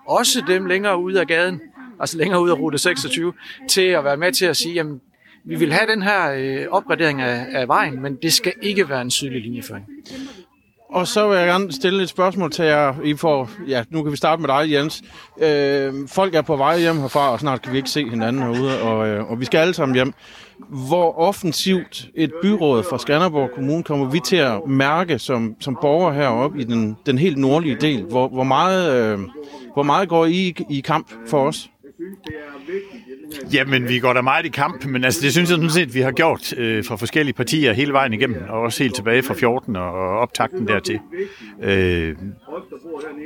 Også 0.07 0.43
dem 0.47 0.65
længere 0.65 0.97
ude 0.97 1.19
af 1.19 1.27
gaden, 1.27 1.61
altså 1.99 2.17
længere 2.17 2.41
ud 2.41 2.49
af 2.49 2.59
rute 2.59 2.77
26, 2.77 3.33
til 3.69 3.81
at 3.81 4.03
være 4.03 4.17
med 4.17 4.31
til 4.31 4.45
at 4.45 4.57
sige, 4.57 4.73
jamen, 4.73 5.01
vi 5.43 5.55
vil 5.55 5.73
have 5.73 5.91
den 5.91 6.01
her 6.01 6.31
øh, 6.31 6.67
opgradering 6.69 7.21
af, 7.21 7.45
af 7.51 7.67
vejen, 7.67 8.01
men 8.01 8.15
det 8.15 8.33
skal 8.33 8.53
ikke 8.61 8.89
være 8.89 9.01
en 9.01 9.11
sydlig 9.11 9.41
linjeføring. 9.41 9.85
Og 10.89 11.07
så 11.07 11.27
vil 11.27 11.37
jeg 11.37 11.47
gerne 11.47 11.71
stille 11.71 12.03
et 12.03 12.09
spørgsmål 12.09 12.51
til 12.51 12.65
jer. 12.65 12.93
I 13.03 13.15
får, 13.15 13.49
ja, 13.67 13.83
nu 13.89 14.03
kan 14.03 14.11
vi 14.11 14.17
starte 14.17 14.41
med 14.41 14.49
dig, 14.49 14.71
Jens. 14.71 15.01
Øh, 15.41 15.93
folk 16.07 16.35
er 16.35 16.41
på 16.41 16.55
vej 16.55 16.79
hjem 16.79 16.99
herfra, 16.99 17.31
og 17.31 17.39
snart 17.39 17.61
kan 17.61 17.71
vi 17.71 17.77
ikke 17.77 17.89
se 17.89 18.09
hinanden 18.09 18.41
herude, 18.41 18.81
og, 18.81 19.07
øh, 19.07 19.31
og 19.31 19.39
vi 19.39 19.45
skal 19.45 19.57
alle 19.57 19.73
sammen 19.73 19.95
hjem. 19.95 20.13
Hvor 20.87 21.19
offensivt 21.19 22.07
et 22.15 22.31
byråd 22.41 22.83
fra 22.89 22.97
Skanderborg 22.97 23.49
Kommune 23.55 23.83
kommer 23.83 24.09
vi 24.09 24.19
til 24.19 24.35
at 24.35 24.61
mærke 24.67 25.19
som, 25.19 25.55
som 25.59 25.77
borgere 25.81 26.13
heroppe 26.13 26.61
i 26.61 26.63
den, 26.63 26.97
den 27.05 27.17
helt 27.17 27.37
nordlige 27.37 27.77
del? 27.81 28.03
Hvor, 28.03 28.27
hvor, 28.27 28.43
meget, 28.43 28.93
øh, 28.93 29.19
hvor 29.73 29.83
meget 29.83 30.09
går 30.09 30.25
I 30.25 30.55
i 30.69 30.79
kamp 30.79 31.07
for 31.27 31.47
os? 31.47 31.69
Jamen, 33.53 33.87
vi 33.87 33.99
går 33.99 34.13
da 34.13 34.21
meget 34.21 34.45
i 34.45 34.49
kamp, 34.49 34.85
men 34.85 35.03
altså, 35.03 35.21
det 35.23 35.31
synes 35.31 35.49
jeg 35.49 35.55
sådan 35.55 35.69
set, 35.69 35.93
vi 35.93 36.01
har 36.01 36.11
gjort 36.11 36.53
øh, 36.57 36.85
fra 36.85 36.95
forskellige 36.95 37.33
partier 37.33 37.73
hele 37.73 37.93
vejen 37.93 38.13
igennem, 38.13 38.43
og 38.49 38.61
også 38.61 38.83
helt 38.83 38.95
tilbage 38.95 39.23
fra 39.23 39.33
14 39.33 39.75
og 39.75 40.19
optakten 40.19 40.67
dertil. 40.67 40.99
Øh, 41.63 42.15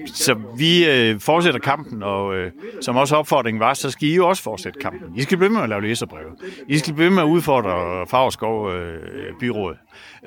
så 0.05 0.35
vi 0.57 0.85
øh, 0.89 1.19
fortsætter 1.19 1.59
kampen, 1.59 2.03
og 2.03 2.35
øh, 2.35 2.51
som 2.81 2.95
også 2.95 3.15
opfordringen 3.15 3.59
var, 3.59 3.73
så 3.73 3.91
skal 3.91 4.07
I 4.07 4.15
jo 4.15 4.27
også 4.27 4.43
fortsætte 4.43 4.79
kampen. 4.79 5.15
I 5.15 5.21
skal 5.21 5.37
blive 5.37 5.49
med 5.49 5.61
at 5.61 5.69
lave 5.69 5.81
læserbreve. 5.81 6.29
I 6.67 6.77
skal 6.77 6.93
blive 6.93 7.09
med 7.09 7.23
at 7.23 7.27
udfordre 7.27 8.07
Favreskov 8.07 8.71
øh, 8.71 8.99
byrådet. 9.39 9.77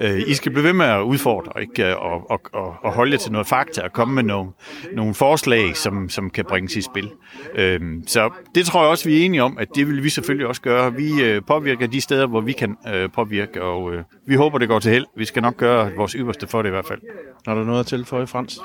Øh, 0.00 0.21
I 0.26 0.35
skal 0.35 0.53
blive 0.53 0.65
ved 0.65 0.73
med 0.73 0.87
at 0.87 1.03
udfordre 1.03 1.61
ikke? 1.61 1.87
Øh, 1.87 1.97
og, 1.97 2.31
og, 2.31 2.41
og, 2.53 2.75
og 2.83 2.93
holde 2.93 3.12
jer 3.12 3.19
til 3.19 3.33
noget 3.33 3.47
fakta 3.47 3.83
og 3.83 3.93
komme 3.93 4.15
med 4.15 4.23
nogle, 4.23 4.50
nogle 4.93 5.15
forslag, 5.15 5.76
som, 5.76 6.09
som 6.09 6.31
kan 6.31 6.45
bringes 6.45 6.76
i 6.76 6.83
spil. 6.83 7.11
Øh, 7.55 7.81
så 8.07 8.31
det 8.55 8.67
tror 8.67 8.81
jeg 8.81 8.91
også, 8.91 9.09
vi 9.09 9.21
er 9.21 9.25
enige 9.25 9.43
om, 9.43 9.59
at 9.59 9.69
det 9.75 9.88
vil 9.88 10.05
vi 10.05 10.09
selvfølgelig 10.09 10.47
også 10.47 10.62
gøre. 10.62 10.95
Vi 10.95 11.23
øh, 11.23 11.43
påvirker 11.47 11.87
de 11.87 12.00
steder, 12.00 12.26
hvor 12.26 12.41
vi 12.41 12.53
kan 12.53 12.76
øh, 12.95 13.11
påvirke, 13.11 13.62
og 13.62 13.95
øh, 13.95 14.03
vi 14.26 14.35
håber, 14.35 14.59
det 14.59 14.69
går 14.69 14.79
til 14.79 14.93
held. 14.93 15.07
Vi 15.17 15.25
skal 15.25 15.43
nok 15.43 15.57
gøre 15.57 15.93
vores 15.97 16.12
yderste 16.12 16.47
for 16.47 16.62
det 16.62 16.69
i 16.69 16.71
hvert 16.71 16.87
fald. 16.87 17.00
Har 17.47 17.55
du 17.55 17.65
noget 17.65 17.81
at 17.81 17.87
tilføje, 17.87 18.26
Frans? 18.26 18.61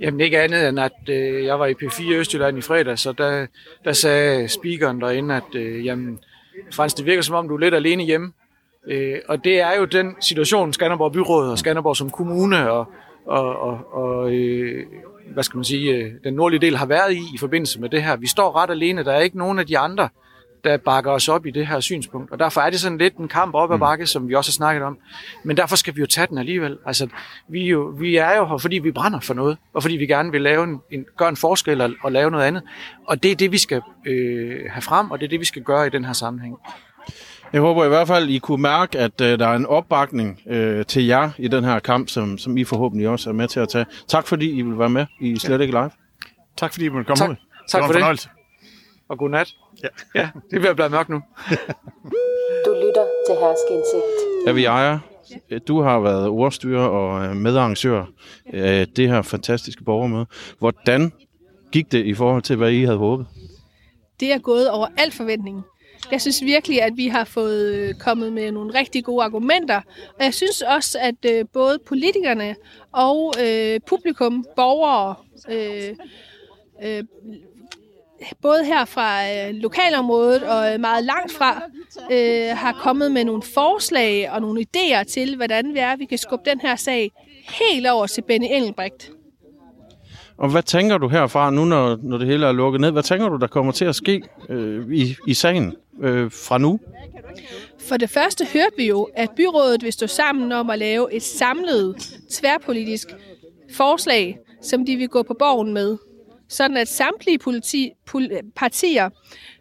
Jamen 0.00 0.20
ikke 0.20 0.40
andet 0.40 0.68
end, 0.68 0.80
at 0.80 0.92
øh, 1.08 1.44
jeg 1.44 1.58
var 1.58 1.66
i 1.66 1.74
P4 1.82 2.12
Østjylland 2.12 2.58
i 2.58 2.60
fredag, 2.60 2.98
så 2.98 3.12
der, 3.12 3.46
der 3.84 3.92
sagde 3.92 4.48
speakeren 4.48 5.00
derinde, 5.00 5.34
at 5.34 5.54
øh, 5.54 5.86
jamen, 5.86 6.18
Frans, 6.72 6.94
det 6.94 7.06
virker 7.06 7.22
som 7.22 7.34
om, 7.34 7.48
du 7.48 7.54
er 7.54 7.58
lidt 7.58 7.74
alene 7.74 8.04
hjemme. 8.04 8.32
Øh, 8.86 9.18
og 9.28 9.44
det 9.44 9.60
er 9.60 9.76
jo 9.78 9.84
den 9.84 10.16
situation, 10.20 10.72
Skanderborg 10.72 11.12
Byråd 11.12 11.50
og 11.50 11.58
Skanderborg 11.58 11.96
som 11.96 12.10
kommune 12.10 12.70
og, 12.70 12.86
og, 13.26 13.58
og, 13.58 13.80
og 13.92 14.32
øh, 14.32 14.86
hvad 15.32 15.42
skal 15.42 15.56
man 15.56 15.64
sige, 15.64 15.94
øh, 15.96 16.12
den 16.24 16.34
nordlige 16.34 16.60
del 16.60 16.76
har 16.76 16.86
været 16.86 17.12
i 17.12 17.20
i 17.34 17.38
forbindelse 17.38 17.80
med 17.80 17.88
det 17.88 18.02
her. 18.02 18.16
Vi 18.16 18.26
står 18.26 18.56
ret 18.56 18.70
alene. 18.70 19.04
Der 19.04 19.12
er 19.12 19.20
ikke 19.20 19.38
nogen 19.38 19.58
af 19.58 19.66
de 19.66 19.78
andre 19.78 20.08
der 20.64 20.76
bakker 20.76 21.10
os 21.12 21.28
op 21.28 21.46
i 21.46 21.50
det 21.50 21.66
her 21.66 21.80
synspunkt. 21.80 22.32
Og 22.32 22.38
derfor 22.38 22.60
er 22.60 22.70
det 22.70 22.80
sådan 22.80 22.98
lidt 22.98 23.16
en 23.16 23.28
kamp 23.28 23.54
op 23.54 23.70
ad 23.70 23.76
Mm. 23.76 23.80
bakke, 23.80 24.06
som 24.06 24.28
vi 24.28 24.34
også 24.34 24.50
har 24.50 24.52
snakket 24.52 24.82
om. 24.82 24.98
Men 25.44 25.56
derfor 25.56 25.76
skal 25.76 25.96
vi 25.96 26.00
jo 26.00 26.06
tage 26.06 26.26
den 26.26 26.38
alligevel. 26.38 26.78
Altså, 26.86 27.08
vi, 27.48 27.64
er 27.64 27.68
jo, 27.68 27.94
vi 27.98 28.16
er 28.16 28.36
jo 28.36 28.46
her, 28.46 28.58
fordi 28.58 28.78
vi 28.78 28.90
brænder 28.92 29.20
for 29.20 29.34
noget, 29.34 29.58
og 29.74 29.82
fordi 29.82 29.96
vi 29.96 30.06
gerne 30.06 30.32
vil 30.32 30.40
lave 30.42 30.64
en, 30.64 30.80
en, 30.90 31.04
gøre 31.16 31.28
en 31.28 31.36
forskel 31.36 31.80
og, 31.80 31.90
og 32.02 32.12
lave 32.12 32.30
noget 32.30 32.44
andet. 32.44 32.62
Og 33.06 33.22
det 33.22 33.30
er 33.30 33.36
det, 33.36 33.52
vi 33.52 33.58
skal 33.58 33.82
øh, 34.06 34.60
have 34.70 34.82
frem, 34.82 35.10
og 35.10 35.18
det 35.20 35.24
er 35.24 35.30
det, 35.30 35.40
vi 35.40 35.44
skal 35.44 35.62
gøre 35.62 35.86
i 35.86 35.90
den 35.90 36.04
her 36.04 36.12
sammenhæng. 36.12 36.56
Jeg 37.52 37.60
håber 37.60 37.84
i 37.84 37.88
hvert 37.88 38.06
fald, 38.08 38.28
I 38.28 38.38
kunne 38.38 38.62
mærke, 38.62 38.98
at 38.98 39.20
øh, 39.20 39.38
der 39.38 39.46
er 39.48 39.56
en 39.56 39.66
opbakning 39.66 40.40
øh, 40.46 40.86
til 40.86 41.06
jer 41.06 41.30
i 41.38 41.48
den 41.48 41.64
her 41.64 41.78
kamp, 41.78 42.08
som, 42.08 42.38
som 42.38 42.56
I 42.56 42.64
forhåbentlig 42.64 43.08
også 43.08 43.30
er 43.30 43.34
med 43.34 43.48
til 43.48 43.60
at 43.60 43.68
tage. 43.68 43.86
Tak 44.08 44.26
fordi 44.26 44.50
I 44.50 44.62
vil 44.62 44.78
være 44.78 44.90
med 44.90 45.06
i 45.20 45.36
Slet 45.38 45.60
ikke 45.60 45.72
live. 45.72 45.90
Tak 46.56 46.72
fordi 46.72 46.84
I 46.86 46.88
måtte 46.88 47.04
komme 47.04 47.16
Tak. 47.18 47.30
ud. 47.30 47.34
Tak 47.68 47.82
det 47.82 47.88
var 47.88 48.00
for 48.00 48.08
en 48.10 48.16
det. 48.16 48.28
Og 49.08 49.18
godnat. 49.18 49.54
Ja. 49.82 49.88
ja, 50.14 50.30
det 50.50 50.64
er 50.64 50.70
at 50.70 50.76
blive 50.76 50.88
mørkt 50.88 51.08
nu. 51.08 51.22
Du 52.66 52.72
lytter 52.74 53.06
til 53.26 53.34
Herskeindsigt. 53.34 54.48
Avi 54.48 54.64
Ejer, 54.64 54.98
øh, 55.50 55.60
du 55.68 55.80
har 55.80 56.00
været 56.00 56.28
ordstyrer 56.28 56.86
og 56.86 57.24
øh, 57.24 57.36
medarrangør 57.36 58.04
af 58.46 58.88
det 58.88 59.08
her 59.08 59.22
fantastiske 59.22 59.84
borgermøde. 59.84 60.26
Hvordan 60.58 61.12
gik 61.72 61.92
det 61.92 62.06
i 62.06 62.14
forhold 62.14 62.42
til, 62.42 62.56
hvad 62.56 62.70
I 62.70 62.84
havde 62.84 62.98
håbet? 62.98 63.26
det 64.20 64.32
er 64.32 64.38
gået 64.38 64.70
over 64.70 64.86
al 64.96 65.12
forventning. 65.12 65.62
Jeg 66.10 66.20
synes 66.20 66.42
virkelig, 66.42 66.82
at 66.82 66.92
vi 66.96 67.06
har 67.06 67.24
fået 67.24 67.74
øh, 67.74 67.94
kommet 67.94 68.32
med 68.32 68.52
nogle 68.52 68.78
rigtig 68.78 69.04
gode 69.04 69.24
argumenter. 69.24 69.80
Og 70.18 70.24
jeg 70.24 70.34
synes 70.34 70.62
også, 70.62 70.98
at 70.98 71.32
øh, 71.32 71.44
både 71.52 71.78
politikerne 71.86 72.56
og 72.92 73.34
øh, 73.44 73.80
publikum, 73.86 74.46
borgere, 74.56 75.14
øh, 75.50 75.96
øh, 76.84 77.04
både 78.42 78.64
her 78.64 78.84
fra 78.84 79.30
øh, 79.30 79.54
lokalområdet 79.54 80.42
og 80.42 80.80
meget 80.80 81.04
langt 81.04 81.32
fra, 81.32 81.62
øh, 82.12 82.56
har 82.56 82.72
kommet 82.72 83.12
med 83.12 83.24
nogle 83.24 83.42
forslag 83.42 84.30
og 84.30 84.40
nogle 84.40 84.66
idéer 84.66 85.02
til, 85.02 85.36
hvordan 85.36 85.74
vi, 85.74 85.78
er, 85.78 85.96
vi 85.96 86.04
kan 86.04 86.18
skubbe 86.18 86.50
den 86.50 86.60
her 86.60 86.76
sag 86.76 87.10
helt 87.48 87.86
over 87.86 88.06
til 88.06 88.22
Benny 88.22 88.46
Engelbrecht. 88.50 89.10
Og 90.38 90.50
hvad 90.50 90.62
tænker 90.62 90.98
du 90.98 91.08
herfra, 91.08 91.50
nu 91.50 91.64
når, 91.64 91.98
når 92.02 92.18
det 92.18 92.26
hele 92.26 92.46
er 92.46 92.52
lukket 92.52 92.80
ned? 92.80 92.90
Hvad 92.90 93.02
tænker 93.02 93.28
du, 93.28 93.36
der 93.36 93.46
kommer 93.46 93.72
til 93.72 93.84
at 93.84 93.94
ske 93.94 94.22
øh, 94.48 94.92
i, 94.92 95.16
i 95.26 95.34
sagen 95.34 95.74
øh, 96.02 96.30
fra 96.30 96.58
nu? 96.58 96.80
For 97.88 97.96
det 97.96 98.10
første 98.10 98.46
hørte 98.52 98.76
vi 98.76 98.88
jo, 98.88 99.08
at 99.14 99.30
byrådet 99.36 99.82
vil 99.82 99.92
stå 99.92 100.06
sammen 100.06 100.52
om 100.52 100.70
at 100.70 100.78
lave 100.78 101.14
et 101.14 101.22
samlet 101.22 102.18
tværpolitisk 102.30 103.08
forslag, 103.72 104.38
som 104.62 104.86
de 104.86 104.96
vil 104.96 105.08
gå 105.08 105.22
på 105.22 105.34
borgen 105.38 105.74
med. 105.74 105.96
Sådan 106.48 106.76
at 106.76 106.88
samtlige 106.88 107.38
politi, 107.38 107.90
pol, 108.06 108.28
partier 108.56 109.10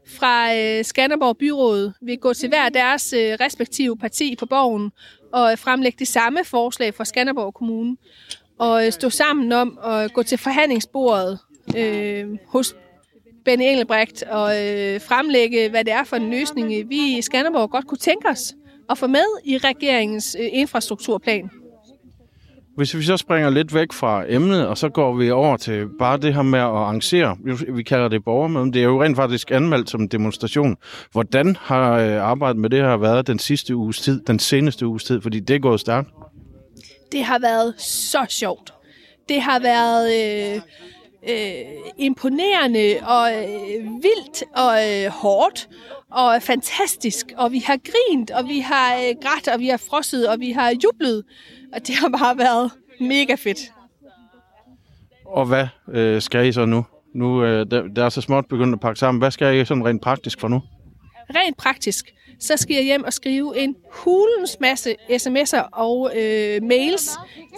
fra 0.08 0.56
øh, 0.56 0.86
Skanderborg 0.86 1.38
Byråd 1.38 1.92
vil 2.02 2.18
gå 2.18 2.34
til 2.34 2.50
hver 2.50 2.70
deres 2.70 3.14
øh, 3.14 3.38
respektive 3.40 3.98
parti 3.98 4.36
på 4.36 4.46
borgen 4.46 4.92
og 5.34 5.52
øh, 5.52 5.58
fremlægge 5.58 6.00
det 6.00 6.08
samme 6.08 6.46
forslag 6.46 6.94
fra 6.94 7.06
Skanderborg 7.06 7.54
Kommune 7.54 7.98
og 8.60 8.86
øh, 8.86 8.92
stå 8.92 9.10
sammen 9.10 9.52
om 9.52 9.80
at 9.84 10.14
gå 10.14 10.24
til 10.24 10.38
forhandlingsbordet 10.38 11.40
øh, 11.78 12.26
hos 12.48 12.76
Benny 13.46 13.64
Engelbrecht 13.64 14.24
og 14.24 14.50
øh, 14.50 15.02
fremlægge, 15.02 15.70
hvad 15.70 15.84
det 15.84 15.94
er 15.94 16.04
for 16.04 16.16
en 16.16 16.30
løsning, 16.32 16.74
øh, 16.74 16.90
vi 16.90 17.18
i 17.18 17.22
Skanderborg 17.22 17.70
godt 17.70 17.88
kunne 17.88 17.98
tænke 17.98 18.30
os 18.30 18.56
at 18.90 18.98
få 18.98 19.08
med 19.08 19.26
i 19.46 19.58
regeringens 19.58 20.38
øh, 20.40 20.50
infrastrukturplan. 20.52 21.50
Hvis 22.78 22.98
vi 22.98 23.04
så 23.04 23.18
springer 23.18 23.50
lidt 23.50 23.74
væk 23.74 23.94
fra 23.94 24.24
emnet, 24.28 24.68
og 24.68 24.78
så 24.78 24.90
går 24.90 25.16
vi 25.16 25.32
over 25.32 25.58
til 25.58 25.88
bare 26.00 26.18
det 26.18 26.34
her 26.34 26.42
med 26.42 26.60
at 26.60 26.66
arrangere, 26.66 27.38
vi 27.70 27.84
kalder 27.84 28.08
det 28.08 28.24
borgermøde, 28.24 28.66
det 28.74 28.80
er 28.80 28.84
jo 28.84 29.04
rent 29.04 29.16
faktisk 29.16 29.52
anmeldt 29.52 29.90
som 29.90 30.02
en 30.02 30.08
demonstration. 30.08 30.78
Hvordan 31.12 31.58
har 31.62 31.92
øh, 31.92 32.24
arbejdet 32.24 32.58
med 32.58 32.70
det 32.70 32.80
her 32.80 32.98
været 32.98 33.28
den 33.28 33.40
sidste 33.40 33.76
uges 33.76 34.00
tid, 34.00 34.22
den 34.28 34.40
seneste 34.40 34.88
uges 34.88 35.04
tid, 35.04 35.22
fordi 35.22 35.40
det 35.40 35.56
er 35.56 35.60
gået 35.60 35.80
stærkt? 35.80 36.10
Det 37.12 37.24
har 37.24 37.40
været 37.40 37.74
så 37.82 38.26
sjovt. 38.30 38.74
Det 39.30 39.42
har 39.42 39.60
været 39.60 40.14
øh, 40.14 40.62
øh, 41.30 41.66
imponerende 41.98 42.96
og 43.04 43.32
øh, 43.32 43.86
vildt 43.86 44.44
og 44.56 44.74
øh, 44.90 45.12
hårdt 45.12 45.70
og 46.12 46.42
fantastisk. 46.42 47.26
Og 47.38 47.52
vi 47.52 47.60
har 47.60 47.78
grint, 47.78 48.32
og 48.32 48.48
vi 48.48 48.60
har 48.60 48.96
øh, 48.96 49.16
grædt, 49.22 49.48
og 49.48 49.60
vi 49.60 49.68
har 49.68 49.78
frosset, 49.78 50.30
og 50.30 50.40
vi 50.40 50.52
har 50.52 50.74
jublet. 50.84 51.24
Og 51.74 51.88
det 51.88 51.96
har 51.96 52.10
bare 52.10 52.38
været 52.38 52.72
mega 53.00 53.36
fedt. 53.36 53.60
Og 55.26 55.46
hvad 55.46 55.68
øh, 55.92 56.22
skal 56.22 56.48
I 56.48 56.52
så 56.52 56.66
nu? 56.66 56.86
Nu 57.16 57.44
øh, 57.44 57.72
der, 57.72 57.88
der 57.88 58.06
er 58.06 58.10
så 58.10 58.22
småt 58.22 58.46
begyndt 58.46 58.74
at 58.74 58.80
pakke 58.80 59.00
sammen. 59.00 59.20
Hvad 59.22 59.32
skal 59.32 59.56
I 59.56 59.66
sådan 59.66 59.86
rent 59.86 60.02
praktisk 60.02 60.40
for 60.40 60.48
nu? 60.48 60.62
Rent 61.36 61.58
praktisk, 61.58 62.14
så 62.40 62.58
skal 62.58 62.76
jeg 62.76 62.84
hjem 62.84 63.04
og 63.04 63.14
skrive 63.14 63.58
en 63.58 63.76
hulens 63.92 64.58
masse 64.60 64.96
sms'er 65.12 65.70
og 65.72 66.12
øh, 66.16 66.64
mails 66.64 67.10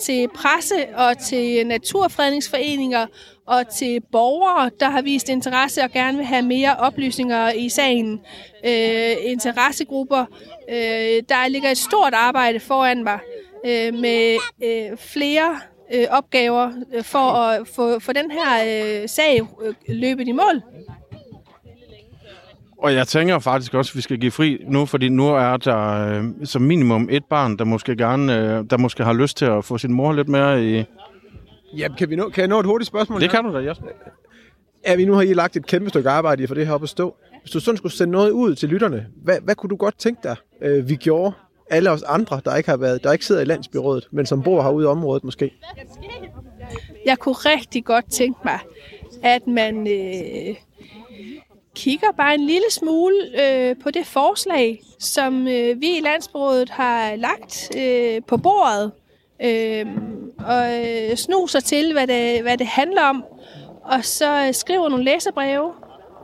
til 0.01 0.27
presse 0.27 0.95
og 0.95 1.17
til 1.17 1.67
naturfredningsforeninger 1.67 3.05
og 3.47 3.67
til 3.67 4.01
borgere, 4.11 4.71
der 4.79 4.89
har 4.89 5.01
vist 5.01 5.29
interesse 5.29 5.83
og 5.83 5.91
gerne 5.91 6.17
vil 6.17 6.25
have 6.25 6.41
mere 6.41 6.75
oplysninger 6.75 7.51
i 7.51 7.69
sagen. 7.69 8.21
Øh, 8.65 9.15
interessegrupper. 9.23 10.25
Øh, 10.69 11.23
der 11.29 11.47
ligger 11.47 11.69
et 11.69 11.77
stort 11.77 12.13
arbejde 12.13 12.59
foran 12.59 13.03
mig 13.03 13.19
øh, 13.65 13.93
med 13.93 14.38
øh, 14.63 14.97
flere 14.97 15.59
øh, 15.93 16.05
opgaver 16.09 16.71
øh, 16.93 17.03
for 17.03 17.19
at 17.19 17.67
få, 17.67 17.99
for 17.99 18.13
den 18.13 18.31
her 18.31 18.63
øh, 19.01 19.09
sag 19.09 19.41
øh, 19.61 19.73
løbet 19.88 20.27
i 20.27 20.31
mål. 20.31 20.61
Og 22.81 22.93
jeg 22.93 23.07
tænker 23.07 23.39
faktisk 23.39 23.74
også, 23.74 23.91
at 23.91 23.95
vi 23.95 24.01
skal 24.01 24.19
give 24.19 24.31
fri 24.31 24.65
nu, 24.67 24.86
fordi 24.86 25.09
nu 25.09 25.27
er 25.27 25.57
der 25.57 26.07
øh, 26.07 26.24
som 26.43 26.62
minimum 26.62 27.07
et 27.12 27.25
barn, 27.25 27.57
der 27.57 27.65
måske 27.65 27.95
gerne, 27.95 28.38
øh, 28.38 28.65
der 28.69 28.77
måske 28.77 29.03
har 29.03 29.13
lyst 29.13 29.38
til 29.38 29.45
at 29.45 29.65
få 29.65 29.77
sin 29.77 29.93
mor 29.93 30.13
lidt 30.13 30.29
mere 30.29 30.65
i... 30.65 30.83
Jamen, 31.77 31.98
kan, 31.98 32.09
vi 32.09 32.15
nå, 32.15 32.29
kan 32.29 32.41
jeg 32.41 32.48
nå 32.48 32.59
et 32.59 32.65
hurtigt 32.65 32.88
spørgsmål? 32.88 33.21
Det 33.21 33.31
her? 33.31 33.41
kan 33.41 33.51
du 33.51 33.57
da, 33.57 33.69
Jesper. 33.69 33.88
Ja, 34.88 34.95
vi 34.95 35.05
nu 35.05 35.13
har 35.13 35.21
I 35.21 35.33
lagt 35.33 35.55
et 35.55 35.65
kæmpe 35.65 35.89
stykke 35.89 36.09
arbejde 36.09 36.43
i 36.43 36.48
få 36.48 36.53
det 36.53 36.67
her 36.67 36.74
op 36.74 36.83
at 36.83 36.89
stå. 36.89 37.15
Hvis 37.41 37.51
du 37.51 37.59
sådan 37.59 37.77
skulle 37.77 37.93
sende 37.93 38.12
noget 38.12 38.31
ud 38.31 38.55
til 38.55 38.69
lytterne, 38.69 39.07
hvad, 39.24 39.38
hvad 39.43 39.55
kunne 39.55 39.69
du 39.69 39.75
godt 39.75 39.98
tænke 39.98 40.19
dig, 40.24 40.36
øh, 40.62 40.89
vi 40.89 40.95
gjorde? 40.95 41.31
Alle 41.69 41.91
os 41.91 42.03
andre, 42.03 42.41
der 42.45 42.55
ikke 42.55 42.69
har 42.69 42.77
været, 42.77 43.03
der 43.03 43.12
ikke 43.12 43.25
sidder 43.25 43.41
i 43.41 43.45
landsbyrådet, 43.45 44.07
men 44.12 44.25
som 44.25 44.43
bor 44.43 44.62
herude 44.62 44.83
i 44.83 44.88
området 44.88 45.24
måske. 45.24 45.51
Jeg 47.05 47.17
kunne 47.19 47.36
rigtig 47.36 47.86
godt 47.86 48.12
tænke 48.12 48.39
mig, 48.45 48.59
at 49.24 49.48
man 49.48 49.88
øh, 49.88 50.55
kigger 51.75 52.07
bare 52.17 52.33
en 52.33 52.45
lille 52.45 52.71
smule 52.71 53.15
øh, 53.41 53.75
på 53.83 53.91
det 53.91 54.05
forslag, 54.05 54.81
som 54.99 55.47
øh, 55.47 55.81
vi 55.81 55.97
i 55.97 56.01
landsbruget 56.01 56.69
har 56.69 57.15
lagt 57.15 57.77
øh, 57.77 58.21
på 58.27 58.38
bordet, 58.38 58.91
øh, 59.43 59.85
og 60.45 60.88
øh, 60.88 61.15
snuser 61.15 61.59
til, 61.59 61.93
hvad 61.93 62.07
det, 62.07 62.41
hvad 62.41 62.57
det 62.57 62.67
handler 62.67 63.03
om, 63.03 63.23
og 63.83 64.05
så 64.05 64.45
øh, 64.47 64.53
skriver 64.53 64.89
nogle 64.89 65.05
læserbreve, 65.05 65.71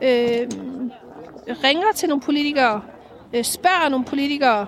øh, 0.02 0.48
ringer 1.64 1.92
til 1.94 2.08
nogle 2.08 2.22
politikere, 2.22 2.82
øh, 3.34 3.44
spørger 3.44 3.88
nogle 3.88 4.06
politikere, 4.06 4.66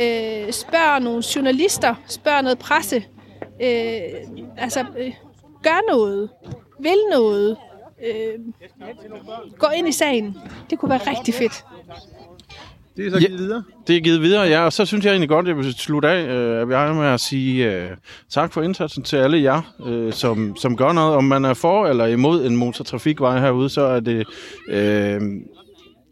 øh, 0.00 0.52
spørger 0.52 0.98
nogle 0.98 1.22
journalister, 1.36 1.94
spørger 2.06 2.40
noget 2.40 2.58
presse, 2.58 3.04
øh, 3.62 4.00
altså 4.56 4.84
øh, 4.98 5.12
gør 5.62 5.92
noget, 5.92 6.30
vil 6.80 6.98
noget, 7.10 7.56
øh, 8.06 8.38
gå 9.58 9.66
ind 9.76 9.88
i 9.88 9.92
sagen. 9.92 10.36
Det 10.70 10.78
kunne 10.78 10.90
være 10.90 11.10
rigtig 11.10 11.34
fedt. 11.34 11.64
Det 12.96 13.06
er 13.06 13.10
så 13.10 13.18
Ja. 13.18 13.26
givet 13.26 13.38
videre. 13.38 13.62
Det 13.86 13.96
er 13.96 14.00
givet 14.00 14.20
videre, 14.22 14.42
ja, 14.42 14.64
og 14.64 14.72
så 14.72 14.84
synes 14.84 15.04
jeg 15.04 15.10
egentlig 15.10 15.28
godt, 15.28 15.46
at 15.46 15.48
jeg 15.48 15.56
vil 15.56 15.74
slutte 15.74 16.08
af, 16.08 16.24
øh, 16.26 16.60
at 16.62 16.68
vi 16.68 16.74
er 16.74 16.92
med 16.92 17.06
at 17.06 17.20
sige 17.20 17.72
øh, 17.74 17.90
tak 18.30 18.52
for 18.52 18.62
indsatsen 18.62 19.02
til 19.02 19.16
alle 19.16 19.42
jer, 19.42 19.74
øh, 19.86 20.12
som, 20.12 20.56
som 20.56 20.76
gør 20.76 20.92
noget. 20.92 21.14
Om 21.16 21.24
man 21.24 21.44
er 21.44 21.54
for 21.54 21.86
eller 21.86 22.06
imod 22.06 22.46
en 22.46 22.56
motortrafikvej 22.56 23.40
herude, 23.40 23.68
så 23.68 23.82
er 23.82 24.00
det 24.00 24.26
øh, 24.68 25.20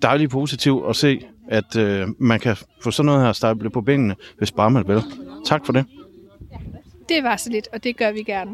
dejligt 0.02 0.30
positivt 0.30 0.88
at 0.88 0.96
se, 0.96 1.20
at 1.48 1.76
øh, 1.76 2.06
man 2.18 2.40
kan 2.40 2.56
få 2.82 2.90
sådan 2.90 3.06
noget 3.06 3.22
her 3.24 3.32
stablet 3.32 3.72
på 3.72 3.80
benene, 3.80 4.16
hvis 4.38 4.52
bare 4.52 4.70
man 4.70 4.88
vil. 4.88 5.02
Tak 5.46 5.66
for 5.66 5.72
det. 5.72 5.84
Det 7.08 7.22
var 7.24 7.36
så 7.36 7.50
lidt, 7.50 7.68
og 7.72 7.84
det 7.84 7.96
gør 7.96 8.12
vi 8.12 8.22
gerne. 8.22 8.50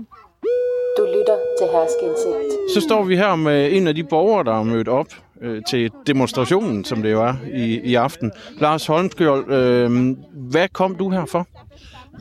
Du 0.98 1.04
lytter 1.04 1.38
til 1.58 1.66
Herskeindsigt. 1.66 2.70
Så 2.74 2.80
står 2.80 3.04
vi 3.04 3.16
her 3.16 3.36
med 3.36 3.72
en 3.72 3.86
af 3.86 3.94
de 3.94 4.04
borgere, 4.04 4.44
der 4.44 4.60
er 4.60 4.62
mødt 4.62 4.88
op 4.88 5.06
øh, 5.40 5.62
til 5.70 5.90
demonstrationen, 6.06 6.84
som 6.84 7.02
det 7.02 7.12
jo 7.12 7.22
er 7.22 7.34
i, 7.54 7.80
i 7.84 7.94
aften. 7.94 8.32
Lars 8.60 8.86
Holmskjold, 8.86 9.52
øh, 9.52 10.16
hvad 10.32 10.68
kom 10.68 10.94
du 10.96 11.10
her 11.10 11.24
for? 11.24 11.46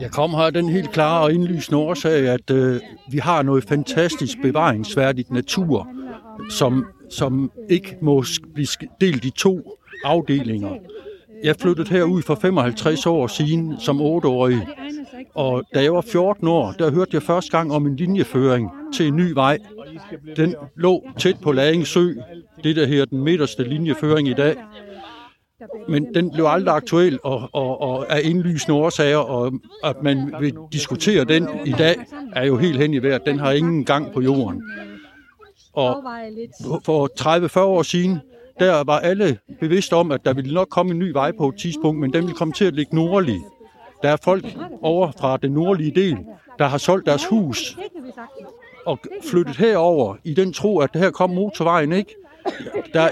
Jeg 0.00 0.10
kom 0.10 0.30
her 0.30 0.50
den 0.50 0.68
helt 0.68 0.90
klare 0.90 1.22
og 1.22 1.32
indlysende 1.32 1.78
årsag, 1.78 2.28
at 2.28 2.50
øh, 2.50 2.80
vi 3.10 3.18
har 3.18 3.42
noget 3.42 3.64
fantastisk 3.64 4.38
bevaringsværdigt 4.42 5.30
natur, 5.30 5.88
som, 6.50 6.86
som 7.10 7.50
ikke 7.70 7.96
må 8.02 8.24
blive 8.54 8.66
delt 9.00 9.24
i 9.24 9.30
to 9.30 9.78
afdelinger. 10.04 10.74
Jeg 11.44 11.56
flyttede 11.56 11.88
herud 11.88 12.22
for 12.22 12.34
55 12.34 13.06
år 13.06 13.26
siden 13.26 13.80
som 13.80 14.00
8-årig, 14.00 14.66
og 15.34 15.62
da 15.74 15.82
jeg 15.82 15.94
var 15.94 16.00
14 16.00 16.48
år, 16.48 16.72
der 16.78 16.90
hørte 16.90 17.10
jeg 17.12 17.22
første 17.22 17.50
gang 17.50 17.72
om 17.72 17.86
en 17.86 17.96
linjeføring 17.96 18.70
til 18.94 19.06
en 19.08 19.16
ny 19.16 19.32
vej. 19.32 19.58
Den 20.36 20.54
lå 20.76 21.04
tæt 21.18 21.36
på 21.42 21.52
Læring 21.52 21.86
Sø, 21.86 22.08
det 22.64 22.76
der 22.76 22.86
her 22.86 23.04
den 23.04 23.24
midterste 23.24 23.64
linjeføring 23.64 24.28
i 24.28 24.34
dag. 24.34 24.56
men 25.88 26.14
den 26.14 26.30
blev 26.30 26.44
aldrig 26.48 26.74
aktuel 26.74 27.18
og, 27.22 27.48
og, 27.52 27.80
og 27.80 28.06
er 28.08 28.18
indlysende 28.18 28.78
årsager, 28.78 29.18
og 29.18 29.52
at 29.84 30.02
man 30.02 30.34
vil 30.40 30.56
diskutere 30.72 31.24
den 31.24 31.48
i 31.64 31.72
dag, 31.72 31.96
er 32.32 32.46
jo 32.46 32.56
helt 32.56 32.78
hen 32.78 32.94
i 32.94 33.02
vejret. 33.02 33.26
Den 33.26 33.38
har 33.38 33.52
ingen 33.52 33.84
gang 33.84 34.12
på 34.12 34.20
jorden. 34.20 34.62
Og 35.72 36.04
for 36.84 37.08
30-40 37.58 37.60
år 37.60 37.82
siden, 37.82 38.20
der 38.60 38.84
var 38.84 38.98
alle 38.98 39.38
bevidste 39.60 39.94
om, 39.94 40.12
at 40.12 40.24
der 40.24 40.34
ville 40.34 40.54
nok 40.54 40.68
komme 40.68 40.92
en 40.92 40.98
ny 40.98 41.10
vej 41.12 41.32
på 41.32 41.48
et 41.48 41.56
tidspunkt, 41.56 42.00
men 42.00 42.12
den 42.12 42.22
ville 42.22 42.36
komme 42.36 42.52
til 42.54 42.64
at 42.64 42.74
ligge 42.74 42.94
nordlig. 42.94 43.40
Der 44.02 44.08
er 44.08 44.16
folk 44.24 44.44
over 44.82 45.12
fra 45.20 45.36
den 45.36 45.52
nordlige 45.52 45.90
del, 45.90 46.18
der 46.58 46.66
har 46.66 46.78
solgt 46.78 47.06
deres 47.06 47.26
hus 47.26 47.78
og 48.86 48.98
flyttet 49.30 49.56
herover 49.56 50.16
i 50.24 50.34
den 50.34 50.52
tro, 50.52 50.78
at 50.78 50.92
det 50.92 51.00
her 51.00 51.10
kom 51.10 51.30
motorvejen, 51.30 51.92
ikke? 51.92 52.14
Der 52.92 53.00
er 53.00 53.10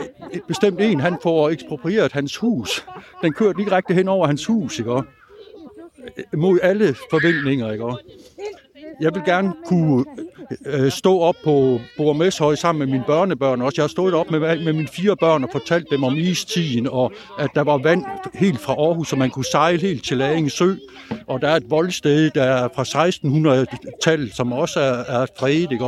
bestemt 0.48 0.80
en, 0.80 1.00
han 1.00 1.18
får 1.22 1.50
eksproprieret 1.50 2.12
hans 2.12 2.36
hus. 2.36 2.86
Den 3.22 3.32
kører 3.32 3.52
direkte 3.52 3.94
hen 3.94 4.08
over 4.08 4.26
hans 4.26 4.46
hus, 4.46 4.78
ikke? 4.78 5.02
Mod 6.32 6.58
alle 6.62 6.94
forventninger, 7.10 7.72
ikke? 7.72 7.84
Jeg 9.00 9.14
vil 9.14 9.22
gerne 9.24 9.52
kunne 9.66 10.04
øh, 10.66 10.84
øh 10.84 10.90
stå 10.90 11.18
op 11.18 11.34
på 11.44 11.80
Bormeshøj 11.96 12.54
sammen 12.54 12.78
med 12.78 12.86
mine 12.86 13.04
børnebørn 13.06 13.62
også. 13.62 13.74
Jeg 13.76 13.82
har 13.82 13.88
stået 13.88 14.14
op 14.14 14.30
med, 14.30 14.40
med 14.40 14.72
mine 14.72 14.88
fire 14.88 15.16
børn 15.16 15.44
og 15.44 15.50
fortalt 15.52 15.86
dem 15.90 16.04
om 16.04 16.16
istiden, 16.16 16.88
og 16.88 17.12
at 17.38 17.50
der 17.54 17.60
var 17.62 17.78
vand 17.78 18.04
helt 18.34 18.60
fra 18.60 18.72
Aarhus, 18.72 19.08
så 19.08 19.16
man 19.16 19.30
kunne 19.30 19.44
sejle 19.44 19.80
helt 19.80 20.04
til 20.04 20.16
Læring 20.16 20.50
Sø. 20.50 20.74
Og 21.26 21.40
der 21.40 21.48
er 21.48 21.56
et 21.56 21.70
voldsted, 21.70 22.30
der 22.30 22.42
er 22.42 22.68
fra 22.74 23.08
1600-tallet, 23.08 24.34
som 24.34 24.52
også 24.52 24.80
er, 24.80 25.20
er 25.20 25.26
fredet. 25.38 25.72
Ikke? 25.72 25.84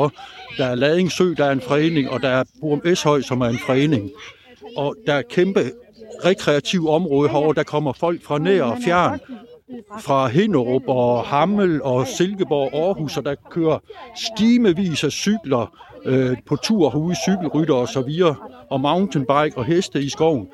Der 0.59 0.67
er 0.67 0.75
Læring 0.75 1.13
Sø, 1.13 1.35
der 1.37 1.45
er 1.45 1.53
en 1.53 1.61
fredning, 1.61 2.11
og 2.11 2.23
der 2.23 2.29
er 2.29 2.45
Bormeshøj, 2.61 3.21
som 3.21 3.41
er 3.41 3.47
en 3.49 3.59
fredning. 3.59 4.11
Og 4.77 4.97
der 5.07 5.15
er 5.15 5.23
kæmpe 5.23 5.61
rekreativ 6.25 6.89
område 6.89 7.29
herovre. 7.29 7.55
Der 7.55 7.63
kommer 7.63 7.93
folk 7.93 8.23
fra 8.23 8.39
nær 8.39 8.63
og 8.63 8.79
fjern 8.85 9.21
fra 10.01 10.27
Hinderup 10.27 10.83
og 10.89 11.25
Hammel 11.25 11.83
og 11.83 12.07
Silkeborg 12.07 12.75
og 12.75 12.87
Aarhus, 12.87 13.17
og 13.17 13.25
der 13.25 13.35
kører 13.51 13.79
stimevis 14.17 15.05
af 15.05 15.13
cykler 15.13 15.77
øh, 16.05 16.37
på 16.47 16.57
tur 16.57 16.91
herude, 16.91 17.17
cykelrytter 17.17 17.75
og 17.75 17.89
så 17.89 18.03
videre, 18.03 18.37
og 18.71 18.81
mountainbike 18.81 19.59
og 19.59 19.65
heste 19.65 20.03
i 20.03 20.09
skoven. 20.09 20.49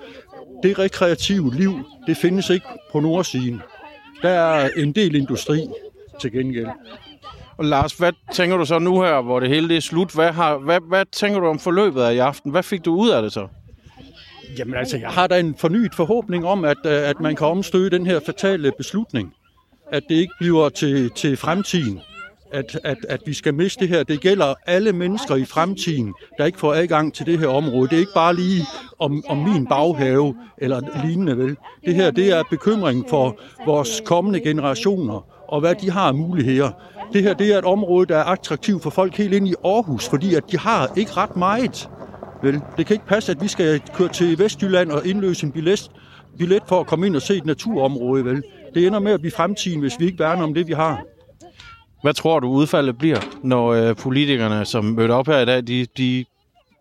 Det 0.63 0.79
rekreative 0.79 1.55
liv, 1.55 1.73
det 2.07 2.17
findes 2.17 2.51
ikke 2.51 2.67
på 2.93 3.01
nordsiden. 3.01 3.63
Der 4.23 4.29
er 4.29 4.69
en 4.77 4.93
del 4.93 5.15
industri 5.15 5.69
til 6.21 6.33
gengæld. 6.33 6.69
Og 7.57 7.65
Lars, 7.65 7.93
hvad 7.93 8.13
tænker 8.33 8.57
du 8.57 8.65
så 8.65 8.79
nu 8.79 9.03
her, 9.03 9.23
hvor 9.23 9.41
det 9.41 9.49
hele 9.49 9.69
det 9.69 9.77
er 9.77 9.81
slut? 9.81 10.15
Hvad, 10.15 10.33
har, 10.33 10.59
hvad, 10.59 10.81
hvad 10.89 11.05
tænker 11.13 11.41
du 11.41 11.47
om 11.47 11.59
forløbet 11.59 12.03
af 12.03 12.15
i 12.15 12.19
aften? 12.19 12.51
Hvad 12.51 12.63
fik 12.63 12.85
du 12.85 12.95
ud 12.95 13.11
af 13.11 13.23
det 13.23 13.33
så? 13.33 13.49
Jamen 14.59 14.75
altså, 14.75 14.97
jeg 14.99 15.09
har 15.09 15.27
da 15.27 15.41
en 15.41 15.55
fornyet 15.59 15.95
forhåbning 15.95 16.47
om, 16.47 16.65
at, 16.65 16.77
øh, 16.87 17.09
at 17.09 17.21
man 17.21 17.37
kan 17.37 17.47
omstøde 17.47 17.91
den 17.91 18.07
her 18.07 18.21
fatale 18.27 18.73
beslutning. 18.79 19.35
At 19.93 20.03
det 20.09 20.15
ikke 20.15 20.33
bliver 20.41 20.69
til, 20.69 21.11
til 21.11 21.37
fremtiden. 21.37 22.01
At, 22.53 22.81
at, 22.85 22.97
at 23.09 23.21
vi 23.27 23.35
skal 23.35 23.55
miste 23.55 23.81
det 23.81 23.89
her. 23.89 24.03
Det 24.03 24.21
gælder 24.21 24.55
alle 24.67 24.93
mennesker 24.93 25.37
i 25.37 25.45
fremtiden, 25.45 26.15
der 26.39 26.45
ikke 26.45 26.59
får 26.59 26.75
adgang 26.75 27.15
til 27.15 27.27
det 27.27 27.39
her 27.39 27.49
område. 27.49 27.89
Det 27.89 27.97
er 27.97 28.01
ikke 28.01 28.15
bare 28.15 28.35
lige 28.35 28.63
om, 28.99 29.25
om 29.29 29.39
min 29.39 29.67
baghave 29.67 30.37
eller 30.59 30.81
lignende 31.05 31.39
vel. 31.39 31.57
Det 31.85 31.95
her 31.95 32.11
det 32.11 32.33
er 32.33 32.43
bekymring 32.51 33.05
for 33.09 33.41
vores 33.67 34.03
kommende 34.05 34.41
generationer 34.41 35.27
og 35.49 35.61
hvad 35.61 35.75
de 35.75 35.91
har 35.91 36.09
af 36.09 36.15
muligheder. 36.15 36.71
Det 37.13 37.23
her 37.23 37.35
det 37.35 37.55
er 37.55 37.59
et 37.59 37.65
område, 37.65 38.07
der 38.07 38.17
er 38.17 38.25
attraktivt 38.25 38.83
for 38.83 38.91
folk 38.91 39.17
helt 39.17 39.35
ind 39.35 39.49
i 39.49 39.55
Aarhus, 39.65 40.09
fordi 40.09 40.35
at 40.35 40.45
de 40.51 40.59
har 40.59 40.93
ikke 40.97 41.13
ret 41.17 41.37
meget. 41.37 41.89
Vel, 42.43 42.61
det 42.77 42.87
kan 42.87 42.95
ikke 42.95 43.07
passe, 43.07 43.33
at 43.33 43.43
vi 43.43 43.49
skal 43.49 43.81
køre 43.95 44.09
til 44.09 44.39
Vestjylland 44.39 44.91
og 44.91 45.07
indløse 45.07 45.47
en 45.47 45.53
billet, 45.53 45.91
billet 46.39 46.63
for 46.69 46.81
at 46.81 46.87
komme 46.87 47.07
ind 47.07 47.17
og 47.17 47.23
se 47.23 47.37
et 47.37 47.47
naturområde. 47.47 48.25
Vel. 48.25 48.43
Det 48.75 48.87
ender 48.87 48.99
med 48.99 49.13
at 49.13 49.21
blive 49.21 49.33
fremtiden, 49.33 49.81
hvis 49.81 50.01
vi 50.01 50.07
ikke 50.07 50.19
værner 50.19 50.43
om 50.43 50.55
det, 50.55 50.69
vi 50.69 50.73
har. 50.73 51.03
Hvad 52.03 52.15
tror 52.15 52.41
du 52.41 52.49
udfaldet 52.49 52.99
bliver, 52.99 53.19
når 53.43 53.69
øh, 53.69 53.97
politikerne, 53.97 54.65
som 54.65 54.85
mødte 54.85 55.13
op 55.13 55.27
her 55.27 55.39
i 55.39 55.45
dag, 55.45 55.67
de, 55.67 55.87
de 55.97 56.25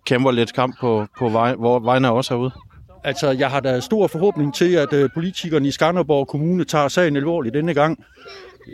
kæmper 0.05 0.31
lidt 0.31 0.53
kamp 0.53 0.79
på, 0.79 1.05
på 1.19 1.29
vej, 1.29 1.55
hvor 1.55 1.79
vejen 1.79 2.05
er 2.05 2.09
også 2.09 2.33
herude? 2.33 2.51
Altså, 3.03 3.31
jeg 3.31 3.49
har 3.49 3.60
da 3.60 3.79
stor 3.79 4.07
forhåbning 4.07 4.53
til, 4.53 4.73
at 4.73 4.93
øh, 4.93 5.10
politikerne 5.13 5.67
i 5.67 5.71
Skanderborg 5.71 6.27
Kommune 6.27 6.63
tager 6.63 6.88
sagen 6.88 7.15
alvorligt 7.15 7.53
denne 7.55 7.73
gang, 7.73 8.03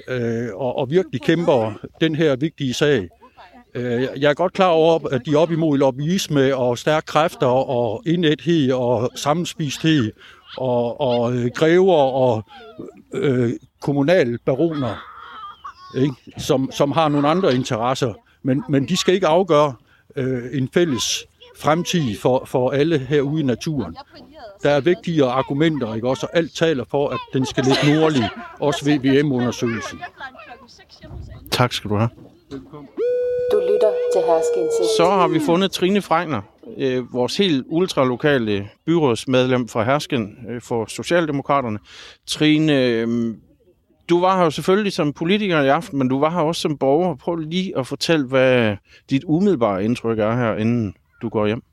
øh, 0.08 0.48
og, 0.56 0.78
og 0.78 0.90
virkelig 0.90 1.22
kæmper 1.22 1.72
den 2.02 2.16
her 2.16 2.36
vigtige 2.36 2.74
sag. 2.74 3.10
Øh, 3.76 4.08
jeg 4.18 4.30
er 4.30 4.34
godt 4.34 4.54
klar 4.54 4.68
over, 4.68 5.08
at 5.12 5.26
de 5.26 5.32
er 5.32 5.38
op 5.38 5.52
imod 5.52 5.78
lobbyisme 5.78 6.56
og 6.56 6.78
stærke 6.78 7.06
kræfter 7.06 7.48
og 7.48 8.04
indethed 8.06 8.72
og 8.72 9.12
sammenspisthed 9.16 10.12
og, 10.58 11.02
og 11.02 11.36
øh, 11.36 11.50
grever 11.56 11.96
og 11.96 12.44
øh, 13.14 13.54
kommunalbaroner, 13.82 14.96
ikke? 15.98 16.16
Som, 16.38 16.70
som 16.72 16.92
har 16.92 17.10
nogle 17.10 17.28
andre 17.28 17.56
interesser. 17.56 18.14
Men, 18.44 18.64
men 18.70 18.88
de 18.88 18.98
skal 18.98 19.14
ikke 19.14 19.28
afgøre 19.28 19.74
øh, 20.16 20.44
en 20.52 20.70
fælles 20.74 21.26
fremtid 21.60 22.18
for, 22.18 22.46
for 22.46 22.72
alle 22.72 22.98
herude 22.98 23.42
i 23.42 23.46
naturen. 23.46 23.96
Der 24.64 24.70
er 24.70 24.80
vigtige 24.80 25.26
argumenter, 25.26 25.96
ikke? 25.96 26.10
Også 26.10 26.28
alt 26.34 26.56
taler 26.56 26.84
for, 26.92 27.10
at 27.10 27.20
den 27.34 27.46
skal 27.46 27.64
ligge 27.64 28.00
nordlig, 28.00 28.30
også 28.60 28.86
ved 28.86 29.00
VM-undersøgelsen. 29.00 30.00
Tak 31.52 31.74
skal 31.74 31.90
du 31.90 31.96
have. 31.96 32.10
Lytter 32.52 32.95
til 34.16 34.24
Herskindsigt. 34.26 34.98
Så 34.98 35.10
har 35.10 35.28
vi 35.28 35.40
fundet 35.46 35.72
Trine 35.72 36.02
Frejner, 36.02 36.42
øh, 36.78 37.14
vores 37.14 37.38
helt 37.38 37.66
ultralokale 37.68 38.70
byrådsmedlem 38.86 39.68
fra 39.68 39.84
Hersken 39.84 40.38
øh, 40.50 40.62
for 40.62 40.86
Socialdemokraterne. 40.86 41.80
Trine, 42.28 42.86
øh, 42.86 43.36
du 44.10 44.20
var 44.20 44.38
her 44.38 44.44
jo 44.44 44.52
selvfølgelig 44.52 44.94
som 44.94 45.14
politiker 45.14 45.62
i 45.62 45.68
aften, 45.68 45.98
men 45.98 46.08
du 46.08 46.20
var 46.20 46.30
her 46.30 46.40
også 46.40 46.62
som 46.62 46.78
borger. 46.78 47.16
Prøv 47.16 47.36
lige 47.36 47.78
at 47.78 47.88
fortælle, 47.88 48.28
hvad 48.28 48.78
dit 49.10 49.24
umiddelbare 49.26 49.84
indtryk 49.86 50.20
er 50.20 50.36
her, 50.36 50.56
inden 50.56 50.96
du 51.22 51.30
går 51.30 51.48
hjem. 51.48 51.64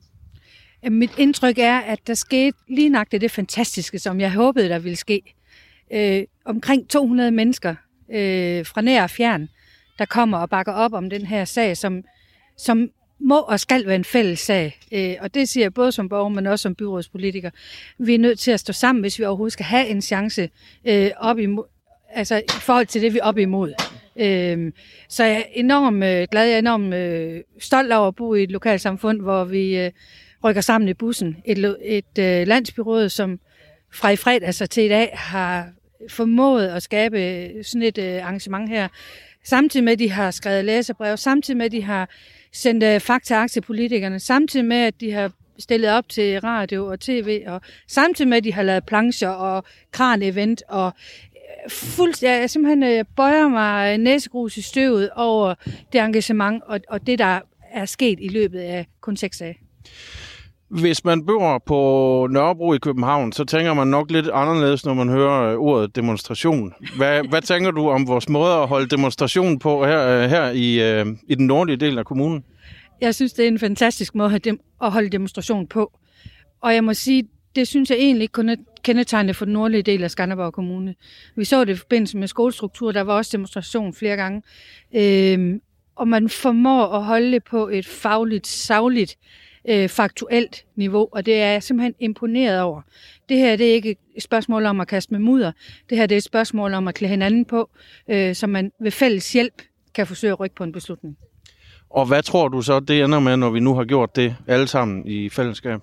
Mit 0.91 1.11
indtryk 1.17 1.57
er, 1.57 1.79
at 1.79 1.99
der 2.07 2.13
skete 2.13 2.57
lige 2.69 2.89
nøjagtigt 2.89 3.21
det 3.21 3.31
fantastiske, 3.31 3.99
som 3.99 4.19
jeg 4.19 4.33
håbede, 4.33 4.69
der 4.69 4.79
ville 4.79 4.95
ske. 4.95 5.21
Øh, 5.93 6.23
omkring 6.45 6.89
200 6.89 7.31
mennesker 7.31 7.75
øh, 8.13 8.65
fra 8.65 8.81
nær 8.81 9.03
og 9.03 9.09
fjern, 9.09 9.49
der 9.99 10.05
kommer 10.05 10.37
og 10.37 10.49
bakker 10.49 10.73
op 10.73 10.93
om 10.93 11.09
den 11.09 11.25
her 11.25 11.45
sag, 11.45 11.77
som, 11.77 12.03
som 12.57 12.89
må 13.19 13.39
og 13.39 13.59
skal 13.59 13.85
være 13.85 13.95
en 13.95 14.03
fælles 14.03 14.39
sag. 14.39 14.79
Øh, 14.91 15.15
og 15.19 15.33
det 15.33 15.49
siger 15.49 15.63
jeg 15.63 15.73
både 15.73 15.91
som 15.91 16.09
borger, 16.09 16.29
men 16.29 16.47
også 16.47 16.63
som 16.63 16.75
byrådspolitiker. 16.75 17.49
Vi 17.97 18.13
er 18.13 18.19
nødt 18.19 18.39
til 18.39 18.51
at 18.51 18.59
stå 18.59 18.73
sammen, 18.73 19.01
hvis 19.01 19.19
vi 19.19 19.23
overhovedet 19.23 19.53
skal 19.53 19.65
have 19.65 19.87
en 19.87 20.01
chance 20.01 20.49
øh, 20.85 21.11
op 21.17 21.39
imod, 21.39 21.63
altså 22.09 22.35
i 22.37 22.59
forhold 22.61 22.85
til 22.85 23.01
det, 23.01 23.13
vi 23.13 23.19
er 23.19 23.23
op 23.23 23.37
imod. 23.37 23.73
Øh, 24.19 24.71
så 25.09 25.23
jeg 25.23 25.37
er 25.37 25.43
enormt 25.53 26.03
øh, 26.03 26.27
glad, 26.31 26.45
jeg 26.45 26.53
er 26.53 26.59
enormt 26.59 26.93
øh, 26.93 27.41
stolt 27.59 27.93
over 27.93 28.07
at 28.07 28.15
bo 28.15 28.33
i 28.33 28.43
et 28.43 28.51
lokalsamfund, 28.51 29.21
hvor 29.21 29.43
vi 29.43 29.77
øh, 29.77 29.91
rykker 30.43 30.61
sammen 30.61 30.87
i 30.89 30.93
bussen. 30.93 31.37
Et, 31.45 31.75
et 31.81 32.19
øh, 32.19 32.47
landsbyråd, 32.47 33.09
som 33.09 33.39
fra 33.93 34.09
i 34.09 34.15
fredag 34.15 34.53
så 34.53 34.67
til 34.67 34.83
i 34.83 34.89
dag 34.89 35.09
har 35.13 35.67
formået 36.09 36.67
at 36.67 36.83
skabe 36.83 37.21
øh, 37.21 37.63
sådan 37.63 37.81
et 37.81 37.97
øh, 37.97 38.23
arrangement 38.23 38.69
her, 38.69 38.87
samtidig 39.43 39.83
med, 39.83 39.93
at 39.93 39.99
de 39.99 40.11
har 40.11 40.31
skrevet 40.31 40.65
læserbrev, 40.65 41.17
samtidig 41.17 41.57
med, 41.57 41.65
at 41.65 41.71
de 41.71 41.83
har 41.83 42.09
sendte 42.53 42.93
øh, 42.93 42.99
fakta 42.99 43.47
til 43.47 43.61
politikerne, 43.61 44.19
samtidig 44.19 44.65
med, 44.65 44.77
at 44.77 45.01
de 45.01 45.11
har 45.11 45.31
stillet 45.59 45.91
op 45.91 46.09
til 46.09 46.39
radio 46.39 46.85
og 46.85 46.99
tv, 46.99 47.43
og 47.47 47.61
samtidig 47.87 48.29
med, 48.29 48.37
at 48.37 48.43
de 48.43 48.53
har 48.53 48.63
lavet 48.63 48.85
plancher 48.85 49.29
og 49.29 49.63
kran-event, 49.91 50.61
og 50.67 50.93
øh, 51.65 51.71
fuldstændig, 51.71 52.41
jeg 52.41 52.49
simpelthen 52.49 52.83
jeg 52.83 53.07
bøjer 53.15 53.47
mig 53.47 53.97
næsegrus 53.97 54.57
i 54.57 54.61
støvet 54.61 55.09
over 55.15 55.53
det 55.93 56.01
engagement 56.01 56.63
og, 56.65 56.79
og 56.89 57.07
det, 57.07 57.19
der 57.19 57.39
er 57.71 57.85
sket 57.85 58.19
i 58.21 58.27
løbet 58.27 58.59
af 58.59 58.87
kun 59.01 59.17
seks 59.17 59.37
dage. 59.37 59.57
Hvis 60.79 61.05
man 61.05 61.25
bor 61.25 61.63
på 61.65 62.27
Nørrebro 62.31 62.73
i 62.73 62.77
København, 62.77 63.31
så 63.31 63.45
tænker 63.45 63.73
man 63.73 63.87
nok 63.87 64.11
lidt 64.11 64.29
anderledes, 64.33 64.85
når 64.85 64.93
man 64.93 65.09
hører 65.09 65.51
øh, 65.51 65.57
ordet 65.57 65.95
demonstration. 65.95 66.73
Hvad, 66.97 67.21
hvad 67.29 67.41
tænker 67.41 67.71
du 67.71 67.89
om 67.89 68.07
vores 68.07 68.29
måde 68.29 68.53
at 68.53 68.67
holde 68.67 68.87
demonstration 68.87 69.59
på 69.59 69.85
her, 69.85 70.07
øh, 70.07 70.29
her 70.29 70.49
i, 70.49 70.91
øh, 70.91 71.05
i 71.27 71.35
den 71.35 71.47
nordlige 71.47 71.77
del 71.77 71.97
af 71.97 72.05
kommunen? 72.05 72.43
Jeg 73.01 73.15
synes, 73.15 73.33
det 73.33 73.43
er 73.43 73.47
en 73.47 73.59
fantastisk 73.59 74.15
måde 74.15 74.41
at 74.81 74.91
holde 74.91 75.09
demonstration 75.09 75.67
på. 75.67 75.99
Og 76.61 76.73
jeg 76.73 76.83
må 76.83 76.93
sige, 76.93 77.27
det 77.55 77.67
synes 77.67 77.89
jeg 77.89 77.97
egentlig 77.97 78.21
ikke 78.21 78.33
kun 78.33 78.49
er 78.49 78.55
kendetegnende 78.83 79.33
for 79.33 79.45
den 79.45 79.53
nordlige 79.53 79.83
del 79.83 80.03
af 80.03 80.11
Skanderborg 80.11 80.53
Kommune. 80.53 80.95
Vi 81.35 81.45
så 81.45 81.65
det 81.65 81.73
i 81.73 81.77
forbindelse 81.77 82.17
med 82.17 82.27
skolestruktur, 82.27 82.91
der 82.91 83.01
var 83.01 83.13
også 83.13 83.37
demonstration 83.37 83.93
flere 83.93 84.15
gange. 84.15 84.41
Øhm, 84.95 85.61
og 85.95 86.07
man 86.07 86.29
formår 86.29 86.87
at 86.87 87.03
holde 87.03 87.31
det 87.31 87.43
på 87.43 87.67
et 87.67 87.85
fagligt, 87.85 88.47
savligt 88.47 89.17
øh, 89.69 89.89
faktuelt 89.89 90.65
niveau, 90.75 91.07
og 91.11 91.25
det 91.25 91.41
er 91.41 91.51
jeg 91.51 91.63
simpelthen 91.63 91.95
imponeret 91.99 92.61
over. 92.61 92.81
Det 93.29 93.37
her 93.37 93.55
det 93.55 93.69
er 93.69 93.73
ikke 93.73 93.95
et 94.15 94.23
spørgsmål 94.23 94.65
om 94.65 94.79
at 94.79 94.87
kaste 94.87 95.13
med 95.13 95.19
mudder. 95.19 95.51
Det 95.89 95.97
her 95.97 96.05
det 96.05 96.15
er 96.15 96.17
et 96.17 96.23
spørgsmål 96.23 96.73
om 96.73 96.87
at 96.87 96.95
klæde 96.95 97.09
hinanden 97.09 97.45
på, 97.45 97.69
øh, 98.07 98.35
så 98.35 98.47
man 98.47 98.71
ved 98.79 98.91
fælles 98.91 99.33
hjælp 99.33 99.61
kan 99.93 100.07
forsøge 100.07 100.31
at 100.31 100.39
rykke 100.39 100.55
på 100.55 100.63
en 100.63 100.71
beslutning. 100.71 101.17
Og 101.89 102.05
hvad 102.05 102.23
tror 102.23 102.47
du 102.47 102.61
så, 102.61 102.79
det 102.79 103.03
ender 103.03 103.19
med, 103.19 103.37
når 103.37 103.49
vi 103.49 103.59
nu 103.59 103.75
har 103.75 103.83
gjort 103.83 104.15
det 104.15 104.35
alle 104.47 104.67
sammen 104.67 105.07
i 105.07 105.29
fællesskab? 105.29 105.79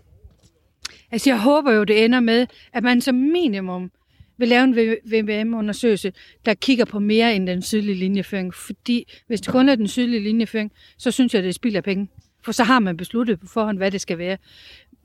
Altså, 1.13 1.31
jeg 1.31 1.41
håber 1.41 1.73
jo, 1.73 1.85
det 1.85 2.05
ender 2.05 2.21
med, 2.21 2.47
at 2.73 2.83
man 2.83 3.01
som 3.01 3.15
minimum 3.15 3.91
vil 4.39 4.49
lave 4.49 4.65
en 4.65 4.77
VVM-undersøgelse, 5.05 6.13
der 6.45 6.55
kigger 6.55 6.85
på 6.85 6.99
mere 6.99 7.35
end 7.35 7.47
den 7.47 7.63
sydlige 7.63 7.95
linjeføring. 7.95 8.55
Fordi 8.55 9.13
hvis 9.27 9.41
det 9.41 9.53
kun 9.53 9.69
er 9.69 9.75
den 9.75 9.89
sydlige 9.89 10.21
linjeføring, 10.21 10.73
så 10.99 11.11
synes 11.11 11.35
jeg, 11.35 11.43
det 11.43 11.49
er 11.49 11.53
spild 11.53 11.77
af 11.77 11.85
penge. 11.85 12.09
For 12.43 12.53
så 12.53 12.65
har 12.65 12.79
man 12.79 12.97
besluttet 12.97 13.41
på 13.41 13.47
forhånd, 13.47 13.77
hvad 13.77 13.91
det 13.91 14.01
skal 14.01 14.19
være. 14.19 14.37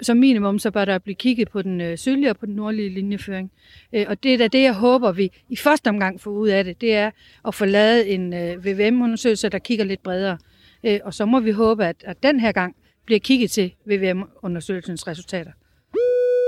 Som 0.02 0.18
minimum, 0.18 0.60
så 0.60 0.72
bør 0.72 0.86
der 0.86 0.98
blive 0.98 1.16
kigget 1.16 1.50
på 1.50 1.62
den 1.62 1.82
øh, 1.82 1.98
sydlige 1.98 2.30
og 2.30 2.38
på 2.38 2.46
den 2.46 2.56
nordlige 2.56 2.90
linjeføring. 2.90 3.52
Øh, 3.94 4.06
og 4.08 4.24
det 4.24 4.34
er 4.34 4.38
da 4.38 4.48
det, 4.48 4.64
jeg 4.64 4.74
håber, 4.74 5.12
vi 5.12 5.32
i 5.50 5.56
første 5.56 5.88
omgang 5.88 6.22
får 6.22 6.32
ud 6.32 6.48
af 6.48 6.64
det, 6.64 6.82
det 6.82 6.96
er 6.96 7.12
at 7.48 7.56
få 7.56 7.66
lavet 7.66 8.14
en 8.14 8.34
øh, 8.34 8.66
VVM-undersøgelse, 8.66 9.50
der 9.50 9.60
kigger 9.60 9.86
lidt 9.86 10.04
bredere. 10.04 10.38
Øh, 10.84 11.00
og 11.04 11.14
så 11.14 11.26
må 11.26 11.40
vi 11.40 11.52
håbe, 11.52 11.86
at, 11.86 11.96
at 12.06 12.24
den 12.24 12.40
her 12.40 12.52
gang 12.52 12.76
bliver 13.06 13.20
kigget 13.20 13.52
til 13.52 13.74
VVM-undersøgelsens 13.86 15.08
resultater. 15.08 15.52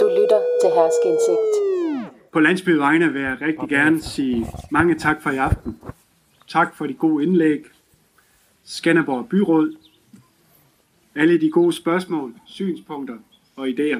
Du 0.01 0.07
lytter 0.07 0.41
til 0.61 0.69
Herskindsigt. 0.69 1.67
På 2.33 2.39
landsbyet 2.39 2.79
vegne 2.79 3.13
vil 3.13 3.21
jeg 3.21 3.37
rigtig 3.41 3.69
gerne 3.69 4.01
sige 4.01 4.45
mange 4.71 4.95
tak 4.95 5.21
for 5.21 5.29
i 5.29 5.37
aften. 5.37 5.79
Tak 6.47 6.75
for 6.75 6.85
de 6.85 6.93
gode 6.93 7.23
indlæg. 7.23 7.63
Skanderborg 8.63 9.29
Byråd. 9.29 9.75
Alle 11.17 11.41
de 11.41 11.51
gode 11.51 11.73
spørgsmål, 11.73 12.33
synspunkter 12.45 13.17
og 13.55 13.67
idéer. 13.67 13.99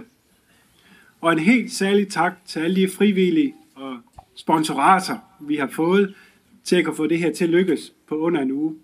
Og 1.21 1.33
en 1.33 1.39
helt 1.39 1.71
særlig 1.71 2.07
tak 2.07 2.33
til 2.45 2.59
alle 2.59 2.75
de 2.75 2.89
frivillige 2.89 3.53
og 3.75 3.97
sponsorater, 4.35 5.17
vi 5.39 5.55
har 5.55 5.67
fået 5.67 6.15
til 6.63 6.75
at 6.75 6.95
få 6.95 7.07
det 7.07 7.19
her 7.19 7.33
til 7.33 7.43
at 7.43 7.49
lykkes 7.49 7.93
på 8.07 8.17
under 8.17 8.41
en 8.41 8.51
uge. 8.51 8.75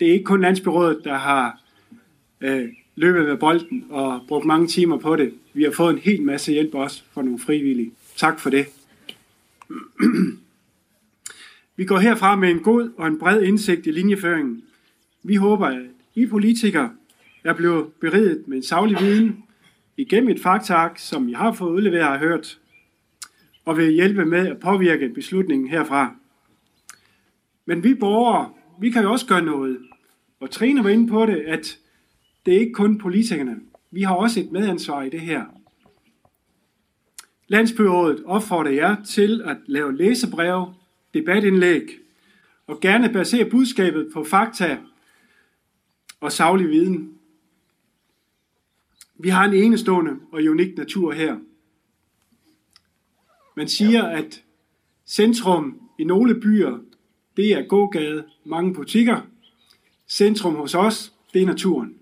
Det 0.00 0.08
er 0.08 0.12
ikke 0.12 0.24
kun 0.24 0.40
Landsbyrådet, 0.40 1.00
der 1.04 1.14
har 1.14 1.60
øh, 2.40 2.68
løbet 2.96 3.24
med 3.24 3.36
bolden 3.36 3.86
og 3.90 4.20
brugt 4.28 4.44
mange 4.44 4.66
timer 4.66 4.98
på 4.98 5.16
det. 5.16 5.34
Vi 5.54 5.62
har 5.62 5.70
fået 5.70 5.92
en 5.92 5.98
hel 5.98 6.22
masse 6.22 6.52
hjælp 6.52 6.74
også 6.74 7.02
fra 7.12 7.22
nogle 7.22 7.38
frivillige. 7.38 7.92
Tak 8.16 8.40
for 8.40 8.50
det. 8.50 8.66
Vi 11.76 11.84
går 11.84 11.98
herfra 11.98 12.36
med 12.36 12.50
en 12.50 12.60
god 12.60 12.92
og 12.96 13.06
en 13.06 13.18
bred 13.18 13.42
indsigt 13.42 13.86
i 13.86 13.90
linjeføringen. 13.90 14.62
Vi 15.22 15.34
håber, 15.34 15.66
at 15.66 15.82
i 16.14 16.26
politikere 16.26 16.90
er 17.44 17.52
blevet 17.54 17.92
beriget 18.00 18.48
med 18.48 18.56
en 18.56 18.62
savlig 18.62 19.00
viden 19.00 19.44
igennem 19.96 20.30
et 20.30 20.40
faktaark, 20.40 20.98
som 20.98 21.28
I 21.28 21.32
har 21.32 21.52
fået 21.52 21.72
udleveret 21.72 22.08
og 22.08 22.18
hørt, 22.18 22.58
og 23.64 23.76
vil 23.76 23.92
hjælpe 23.92 24.24
med 24.24 24.46
at 24.46 24.60
påvirke 24.60 25.08
beslutningen 25.08 25.68
herfra. 25.68 26.14
Men 27.66 27.84
vi 27.84 27.94
borgere, 27.94 28.50
vi 28.80 28.90
kan 28.90 29.02
jo 29.02 29.12
også 29.12 29.26
gøre 29.26 29.44
noget. 29.44 29.78
Og 30.40 30.50
Trine 30.50 30.84
var 30.84 30.90
inde 30.90 31.08
på 31.08 31.26
det, 31.26 31.36
at 31.36 31.78
det 32.46 32.54
er 32.54 32.58
ikke 32.58 32.72
kun 32.72 32.98
politikerne. 32.98 33.56
Vi 33.90 34.02
har 34.02 34.14
også 34.14 34.40
et 34.40 34.52
medansvar 34.52 35.02
i 35.02 35.10
det 35.10 35.20
her. 35.20 35.44
Landsbyrådet 37.48 38.22
opfordrer 38.26 38.72
jer 38.72 38.96
til 39.04 39.42
at 39.44 39.56
lave 39.66 39.96
læsebreve, 39.96 40.74
debatindlæg 41.14 41.82
og 42.66 42.80
gerne 42.80 43.12
basere 43.12 43.50
budskabet 43.50 44.08
på 44.14 44.24
fakta 44.24 44.78
og 46.22 46.32
savlig 46.32 46.68
viden. 46.68 47.18
Vi 49.18 49.28
har 49.28 49.44
en 49.44 49.54
enestående 49.54 50.16
og 50.32 50.42
unik 50.42 50.76
natur 50.76 51.12
her. 51.12 51.38
Man 53.56 53.68
siger, 53.68 54.02
at 54.02 54.42
centrum 55.06 55.80
i 55.98 56.04
nogle 56.04 56.40
byer, 56.40 56.78
det 57.36 57.52
er 57.52 57.66
gågade, 57.66 58.24
mange 58.44 58.74
butikker. 58.74 59.20
Centrum 60.08 60.54
hos 60.54 60.74
os, 60.74 61.12
det 61.34 61.42
er 61.42 61.46
naturen. 61.46 61.96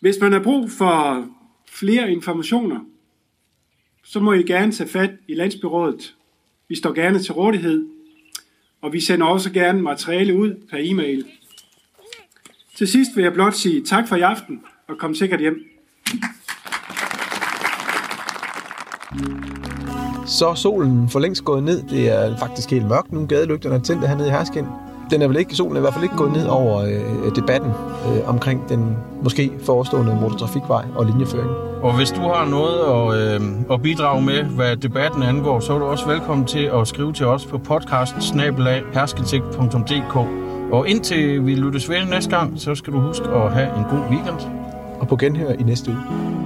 Hvis 0.00 0.16
man 0.20 0.32
har 0.32 0.42
brug 0.42 0.70
for 0.70 1.28
flere 1.68 2.12
informationer, 2.12 2.80
så 4.04 4.20
må 4.20 4.32
I 4.32 4.42
gerne 4.42 4.72
tage 4.72 4.88
fat 4.88 5.10
i 5.28 5.34
Landsbyrådet. 5.34 6.16
Vi 6.68 6.74
står 6.74 6.92
gerne 6.92 7.18
til 7.18 7.32
rådighed, 7.32 7.95
og 8.86 8.92
vi 8.92 9.00
sender 9.00 9.26
også 9.26 9.50
gerne 9.52 9.82
materiale 9.82 10.34
ud 10.34 10.54
per 10.70 10.78
e-mail. 10.80 11.24
Til 12.76 12.88
sidst 12.88 13.10
vil 13.16 13.22
jeg 13.22 13.32
blot 13.32 13.54
sige 13.54 13.84
tak 13.84 14.08
for 14.08 14.16
i 14.16 14.20
aften, 14.20 14.60
og 14.88 14.98
kom 14.98 15.14
sikkert 15.14 15.40
hjem. 15.40 15.54
Så 20.26 20.54
solen 20.54 21.08
for 21.08 21.18
længst 21.18 21.44
gået 21.44 21.62
ned. 21.62 21.82
Det 21.82 22.08
er 22.08 22.38
faktisk 22.38 22.70
helt 22.70 22.86
mørkt 22.86 23.12
nu. 23.12 23.26
Gadelygterne 23.26 23.74
er 23.74 23.80
tændt 23.80 24.08
hernede 24.08 24.28
i 24.28 24.30
Herskind 24.30 24.66
den 25.10 25.22
er 25.22 25.26
vel 25.26 25.36
ikke, 25.36 25.54
solen 25.54 25.76
er 25.76 25.76
i 25.76 25.80
hvert 25.80 25.92
fald 25.92 26.04
ikke 26.04 26.16
gået 26.16 26.32
ned 26.32 26.46
over 26.46 26.80
øh, 26.80 27.36
debatten 27.36 27.70
øh, 27.70 28.28
omkring 28.28 28.68
den 28.68 28.96
måske 29.22 29.50
forestående 29.64 30.18
motortrafikvej 30.20 30.84
og 30.94 31.06
linjeføring. 31.06 31.50
Og 31.82 31.96
hvis 31.96 32.10
du 32.10 32.20
har 32.20 32.44
noget 32.44 32.78
at, 33.14 33.40
øh, 33.40 33.48
at 33.72 33.82
bidrage 33.82 34.22
med, 34.22 34.42
hvad 34.42 34.76
debatten 34.76 35.22
angår, 35.22 35.60
så 35.60 35.74
er 35.74 35.78
du 35.78 35.84
også 35.84 36.06
velkommen 36.06 36.46
til 36.46 36.70
at 36.74 36.88
skrive 36.88 37.12
til 37.12 37.26
os 37.26 37.46
på 37.46 37.58
podcast 37.58 38.14
Og 40.72 40.88
indtil 40.88 41.46
vi 41.46 41.54
lyttes 41.54 41.88
ved 41.88 42.04
næste 42.04 42.36
gang, 42.36 42.60
så 42.60 42.74
skal 42.74 42.92
du 42.92 43.00
huske 43.00 43.28
at 43.28 43.52
have 43.52 43.78
en 43.78 43.84
god 43.90 44.10
weekend. 44.10 44.40
Og 45.00 45.08
på 45.08 45.16
genhør 45.16 45.52
i 45.52 45.62
næste 45.62 45.90
uge. 45.90 46.45